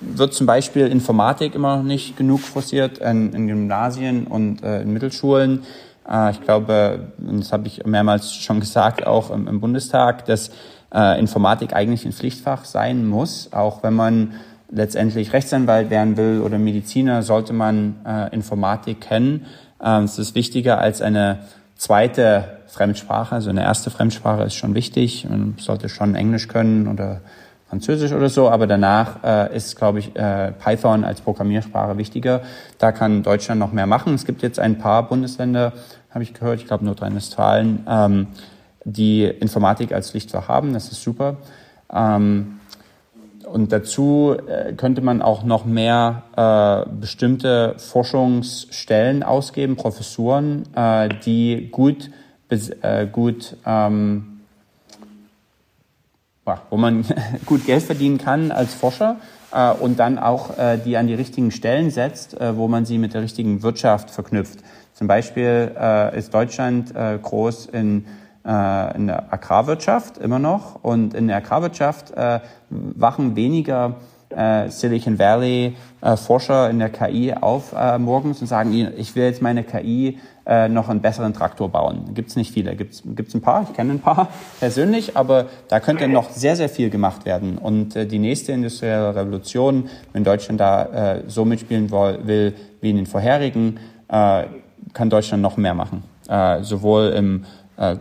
wird 0.00 0.34
zum 0.34 0.46
Beispiel 0.46 0.86
Informatik 0.86 1.54
immer 1.54 1.76
noch 1.76 1.82
nicht 1.82 2.16
genug 2.16 2.40
forciert 2.40 2.98
in, 2.98 3.32
in 3.32 3.48
Gymnasien 3.48 4.26
und 4.26 4.62
äh, 4.62 4.82
in 4.82 4.92
Mittelschulen. 4.92 5.62
Äh, 6.08 6.30
ich 6.32 6.40
glaube, 6.42 7.08
das 7.18 7.52
habe 7.52 7.66
ich 7.66 7.84
mehrmals 7.84 8.32
schon 8.32 8.60
gesagt, 8.60 9.06
auch 9.06 9.30
im, 9.30 9.48
im 9.48 9.60
Bundestag, 9.60 10.26
dass 10.26 10.50
äh, 10.94 11.18
Informatik 11.18 11.74
eigentlich 11.74 12.04
ein 12.04 12.12
Pflichtfach 12.12 12.64
sein 12.64 13.06
muss, 13.06 13.52
auch 13.52 13.82
wenn 13.82 13.94
man 13.94 14.34
letztendlich 14.70 15.32
Rechtsanwalt 15.32 15.90
werden 15.90 16.16
will 16.16 16.40
oder 16.40 16.58
Mediziner, 16.58 17.22
sollte 17.22 17.52
man 17.52 17.96
äh, 18.06 18.34
Informatik 18.34 19.00
kennen. 19.00 19.46
Ähm, 19.82 20.04
es 20.04 20.18
ist 20.18 20.34
wichtiger 20.34 20.78
als 20.78 21.02
eine 21.02 21.40
zweite 21.76 22.60
Fremdsprache. 22.68 23.34
Also 23.34 23.50
eine 23.50 23.62
erste 23.62 23.90
Fremdsprache 23.90 24.44
ist 24.44 24.54
schon 24.54 24.74
wichtig. 24.74 25.26
Man 25.28 25.54
sollte 25.58 25.88
schon 25.88 26.14
Englisch 26.14 26.48
können 26.48 26.88
oder 26.88 27.20
Französisch 27.68 28.12
oder 28.12 28.28
so, 28.28 28.50
aber 28.50 28.66
danach 28.66 29.24
äh, 29.24 29.56
ist, 29.56 29.76
glaube 29.76 29.98
ich, 29.98 30.14
äh, 30.16 30.52
Python 30.52 31.02
als 31.04 31.20
Programmiersprache 31.20 31.96
wichtiger. 31.98 32.42
Da 32.78 32.92
kann 32.92 33.22
Deutschland 33.22 33.58
noch 33.58 33.72
mehr 33.72 33.86
machen. 33.86 34.14
Es 34.14 34.26
gibt 34.26 34.42
jetzt 34.42 34.60
ein 34.60 34.78
paar 34.78 35.08
Bundesländer, 35.08 35.72
habe 36.10 36.22
ich 36.22 36.34
gehört, 36.34 36.60
ich 36.60 36.66
glaube 36.66 36.84
Nordrhein-Westfalen, 36.84 37.86
ähm, 37.88 38.26
die 38.84 39.24
Informatik 39.24 39.92
als 39.92 40.10
Pflichtfach 40.10 40.48
haben. 40.48 40.72
Das 40.72 40.92
ist 40.92 41.02
super. 41.02 41.38
Ähm, 41.92 42.60
und 43.46 43.72
dazu 43.72 44.36
äh, 44.46 44.72
könnte 44.72 45.00
man 45.00 45.22
auch 45.22 45.44
noch 45.44 45.64
mehr 45.64 46.22
äh, 46.36 46.90
bestimmte 47.00 47.74
Forschungsstellen 47.78 49.22
ausgeben, 49.22 49.76
Professuren, 49.76 50.64
äh, 50.74 51.08
die 51.24 51.68
gut, 51.70 52.10
äh, 52.48 53.06
gut 53.06 53.56
ähm, 53.66 54.33
wo 56.70 56.76
man 56.76 57.04
gut 57.46 57.66
Geld 57.66 57.82
verdienen 57.82 58.18
kann 58.18 58.50
als 58.50 58.74
Forscher 58.74 59.16
äh, 59.52 59.72
und 59.72 59.98
dann 59.98 60.18
auch 60.18 60.58
äh, 60.58 60.78
die 60.78 60.96
an 60.96 61.06
die 61.06 61.14
richtigen 61.14 61.50
Stellen 61.50 61.90
setzt, 61.90 62.40
äh, 62.40 62.56
wo 62.56 62.68
man 62.68 62.84
sie 62.84 62.98
mit 62.98 63.14
der 63.14 63.22
richtigen 63.22 63.62
Wirtschaft 63.62 64.10
verknüpft. 64.10 64.58
Zum 64.92 65.06
Beispiel 65.06 65.74
äh, 65.78 66.18
ist 66.18 66.32
Deutschland 66.32 66.94
äh, 66.94 67.18
groß 67.20 67.66
in 67.66 68.04
äh, 68.46 68.96
in 68.96 69.06
der 69.06 69.32
Agrarwirtschaft 69.32 70.18
immer 70.18 70.38
noch. 70.38 70.84
Und 70.84 71.14
in 71.14 71.28
der 71.28 71.38
Agrarwirtschaft 71.38 72.10
äh, 72.12 72.40
wachen 72.68 73.36
weniger 73.36 73.96
äh, 74.36 74.68
Silicon 74.70 75.18
Valley 75.18 75.76
äh, 76.00 76.16
Forscher 76.16 76.70
in 76.70 76.78
der 76.78 76.90
KI 76.90 77.32
auf 77.32 77.72
äh, 77.72 77.98
morgens 77.98 78.40
und 78.40 78.46
sagen, 78.46 78.92
ich 78.96 79.16
will 79.16 79.24
jetzt 79.24 79.42
meine 79.42 79.64
KI 79.64 80.18
äh, 80.46 80.68
noch 80.68 80.88
einen 80.88 81.00
besseren 81.00 81.32
Traktor 81.32 81.70
bauen. 81.70 82.14
Gibt's 82.14 82.36
nicht 82.36 82.52
viele, 82.52 82.76
gibt's 82.76 83.02
gibt's 83.04 83.34
ein 83.34 83.40
paar, 83.40 83.62
ich 83.62 83.74
kenne 83.74 83.92
ein 83.92 84.00
paar 84.00 84.28
persönlich, 84.60 85.16
aber 85.16 85.46
da 85.68 85.80
könnte 85.80 86.06
noch 86.08 86.30
sehr, 86.30 86.56
sehr 86.56 86.68
viel 86.68 86.90
gemacht 86.90 87.24
werden. 87.24 87.56
Und 87.58 87.96
äh, 87.96 88.06
die 88.06 88.18
nächste 88.18 88.52
industrielle 88.52 89.14
Revolution, 89.14 89.88
wenn 90.12 90.24
Deutschland 90.24 90.60
da 90.60 91.14
äh, 91.14 91.22
so 91.26 91.44
mitspielen 91.44 91.90
will 91.90 92.54
wie 92.80 92.90
in 92.90 92.96
den 92.96 93.06
vorherigen, 93.06 93.78
äh, 94.08 94.44
kann 94.92 95.10
Deutschland 95.10 95.42
noch 95.42 95.56
mehr 95.56 95.74
machen. 95.74 96.04
Äh, 96.28 96.62
sowohl 96.62 97.14
im 97.16 97.44
äh, 97.76 97.96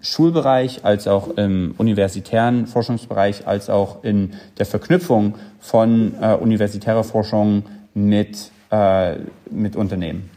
Schulbereich 0.00 0.84
als 0.84 1.08
auch 1.08 1.36
im 1.36 1.74
universitären 1.76 2.66
Forschungsbereich 2.66 3.46
als 3.46 3.68
auch 3.68 4.04
in 4.04 4.34
der 4.58 4.66
Verknüpfung 4.66 5.34
von 5.60 6.14
äh, 6.20 6.34
universitärer 6.34 7.04
Forschung 7.04 7.64
mit, 7.94 8.52
äh, 8.70 9.16
mit 9.50 9.76
Unternehmen. 9.76 10.30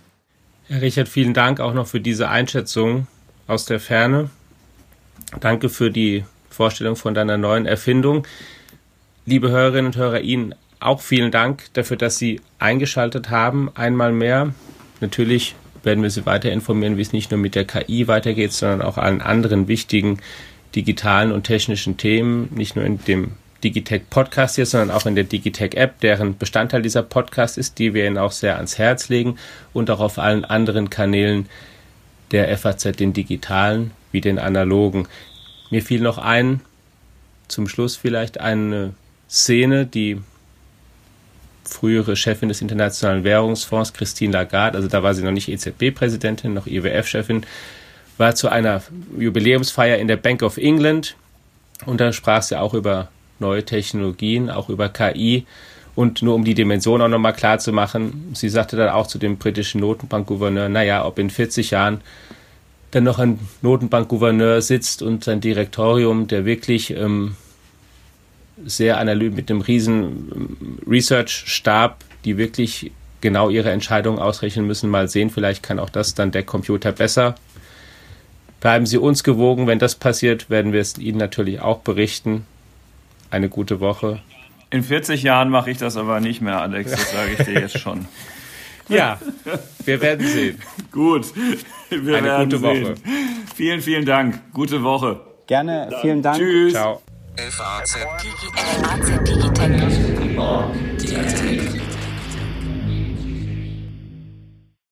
Herr 0.67 0.81
Richard, 0.81 1.09
vielen 1.09 1.33
Dank 1.33 1.59
auch 1.59 1.73
noch 1.73 1.87
für 1.87 1.99
diese 1.99 2.29
Einschätzung 2.29 3.07
aus 3.47 3.65
der 3.65 3.79
Ferne. 3.79 4.29
Danke 5.39 5.69
für 5.69 5.91
die 5.91 6.25
Vorstellung 6.49 6.95
von 6.95 7.13
deiner 7.13 7.37
neuen 7.37 7.65
Erfindung. 7.65 8.25
Liebe 9.25 9.49
Hörerinnen 9.49 9.87
und 9.87 9.95
Hörer, 9.95 10.21
Ihnen 10.21 10.55
auch 10.79 11.01
vielen 11.01 11.31
Dank 11.31 11.65
dafür, 11.73 11.97
dass 11.97 12.17
Sie 12.17 12.41
eingeschaltet 12.57 13.29
haben. 13.29 13.69
Einmal 13.75 14.11
mehr. 14.11 14.53
Natürlich 14.99 15.55
werden 15.83 16.03
wir 16.03 16.09
Sie 16.09 16.25
weiter 16.25 16.51
informieren, 16.51 16.97
wie 16.97 17.01
es 17.01 17.13
nicht 17.13 17.31
nur 17.31 17.39
mit 17.39 17.55
der 17.55 17.65
KI 17.65 18.07
weitergeht, 18.07 18.53
sondern 18.53 18.81
auch 18.81 18.97
allen 18.97 19.21
anderen 19.21 19.67
wichtigen 19.67 20.19
digitalen 20.75 21.31
und 21.31 21.43
technischen 21.43 21.97
Themen, 21.97 22.49
nicht 22.55 22.75
nur 22.75 22.85
in 22.85 23.03
dem 23.05 23.31
Digitech 23.63 24.03
Podcast 24.09 24.55
hier, 24.55 24.65
sondern 24.65 24.95
auch 24.95 25.05
in 25.05 25.15
der 25.15 25.23
Digitech 25.23 25.75
App, 25.75 25.99
deren 25.99 26.37
Bestandteil 26.37 26.81
dieser 26.81 27.03
Podcast 27.03 27.57
ist, 27.57 27.77
die 27.77 27.93
wir 27.93 28.07
Ihnen 28.07 28.17
auch 28.17 28.31
sehr 28.31 28.55
ans 28.55 28.77
Herz 28.77 29.09
legen 29.09 29.37
und 29.73 29.89
auch 29.89 29.99
auf 29.99 30.17
allen 30.17 30.45
anderen 30.45 30.89
Kanälen 30.89 31.47
der 32.31 32.57
FAZ, 32.57 32.95
den 32.97 33.13
digitalen 33.13 33.91
wie 34.11 34.21
den 34.21 34.39
analogen. 34.39 35.07
Mir 35.69 35.81
fiel 35.81 36.01
noch 36.01 36.17
ein, 36.17 36.61
zum 37.47 37.67
Schluss 37.67 37.95
vielleicht 37.95 38.39
eine 38.39 38.93
Szene, 39.29 39.85
die 39.85 40.21
frühere 41.63 42.15
Chefin 42.15 42.49
des 42.49 42.61
Internationalen 42.61 43.23
Währungsfonds, 43.23 43.93
Christine 43.93 44.33
Lagarde, 44.33 44.77
also 44.77 44.87
da 44.87 45.03
war 45.03 45.13
sie 45.13 45.23
noch 45.23 45.31
nicht 45.31 45.49
EZB-Präsidentin, 45.49 46.53
noch 46.53 46.67
IWF-Chefin, 46.67 47.45
war 48.17 48.35
zu 48.35 48.49
einer 48.49 48.81
Jubiläumsfeier 49.17 49.97
in 49.97 50.07
der 50.07 50.17
Bank 50.17 50.43
of 50.43 50.57
England 50.57 51.15
und 51.85 51.99
da 51.99 52.13
sprach 52.13 52.41
sie 52.41 52.59
auch 52.59 52.73
über 52.73 53.09
neue 53.39 53.65
Technologien, 53.65 54.49
auch 54.49 54.69
über 54.69 54.89
KI. 54.89 55.45
Und 55.93 56.21
nur 56.21 56.35
um 56.35 56.45
die 56.45 56.53
Dimension 56.53 57.01
auch 57.01 57.09
nochmal 57.09 57.33
klar 57.33 57.59
zu 57.59 57.73
machen, 57.73 58.31
sie 58.33 58.47
sagte 58.47 58.77
dann 58.77 58.89
auch 58.89 59.07
zu 59.07 59.17
dem 59.17 59.37
britischen 59.37 59.81
Notenbankgouverneur, 59.81 60.69
naja, 60.69 61.05
ob 61.05 61.19
in 61.19 61.29
40 61.29 61.71
Jahren 61.71 61.99
dann 62.91 63.03
noch 63.03 63.19
ein 63.19 63.39
Notenbankgouverneur 63.61 64.61
sitzt 64.61 65.01
und 65.01 65.23
sein 65.23 65.41
Direktorium, 65.41 66.27
der 66.27 66.45
wirklich 66.45 66.91
ähm, 66.91 67.35
sehr 68.65 68.97
analytisch 68.97 69.35
mit 69.35 69.51
einem 69.51 69.61
riesen 69.61 70.31
ähm, 70.33 70.79
Research-Stab, 70.87 72.03
die 72.25 72.37
wirklich 72.37 72.91
genau 73.21 73.49
ihre 73.49 73.71
Entscheidungen 73.71 74.19
ausrechnen 74.19 74.65
müssen, 74.65 74.89
mal 74.89 75.07
sehen, 75.07 75.29
vielleicht 75.29 75.63
kann 75.63 75.79
auch 75.79 75.89
das 75.89 76.15
dann 76.15 76.31
der 76.31 76.43
Computer 76.43 76.91
besser. 76.91 77.35
Bleiben 78.59 78.85
Sie 78.85 78.97
uns 78.97 79.23
gewogen, 79.23 79.67
wenn 79.67 79.79
das 79.79 79.95
passiert, 79.95 80.49
werden 80.49 80.73
wir 80.73 80.81
es 80.81 80.97
Ihnen 80.97 81.17
natürlich 81.17 81.61
auch 81.61 81.79
berichten. 81.79 82.45
Eine 83.31 83.49
gute 83.49 83.79
Woche. 83.79 84.21
In 84.69 84.83
40 84.83 85.23
Jahren 85.23 85.49
mache 85.49 85.71
ich 85.71 85.77
das 85.77 85.97
aber 85.97 86.19
nicht 86.19 86.41
mehr, 86.41 86.61
Alex, 86.61 86.91
das 86.91 87.11
sage 87.11 87.31
ich 87.37 87.45
dir 87.45 87.53
jetzt 87.53 87.79
schon. 87.79 88.07
ja, 88.87 89.19
wir 89.85 90.01
werden 90.01 90.27
sehen. 90.27 90.59
Gut, 90.91 91.25
wir 91.89 92.17
Eine 92.17 92.27
werden 92.27 92.49
gute 92.49 92.59
sehen. 92.59 92.83
Woche. 92.83 92.93
Vielen, 93.55 93.81
vielen 93.81 94.05
Dank. 94.05 94.39
Gute 94.53 94.83
Woche. 94.83 95.21
Gerne, 95.47 95.89
vielen 96.01 96.21
Dank. 96.21 96.37
Tschüss. 96.37 96.73
Ciao. 96.73 97.01
FAZ. 97.37 97.95
FAZ 98.83 99.19
Digitech. 100.97 101.60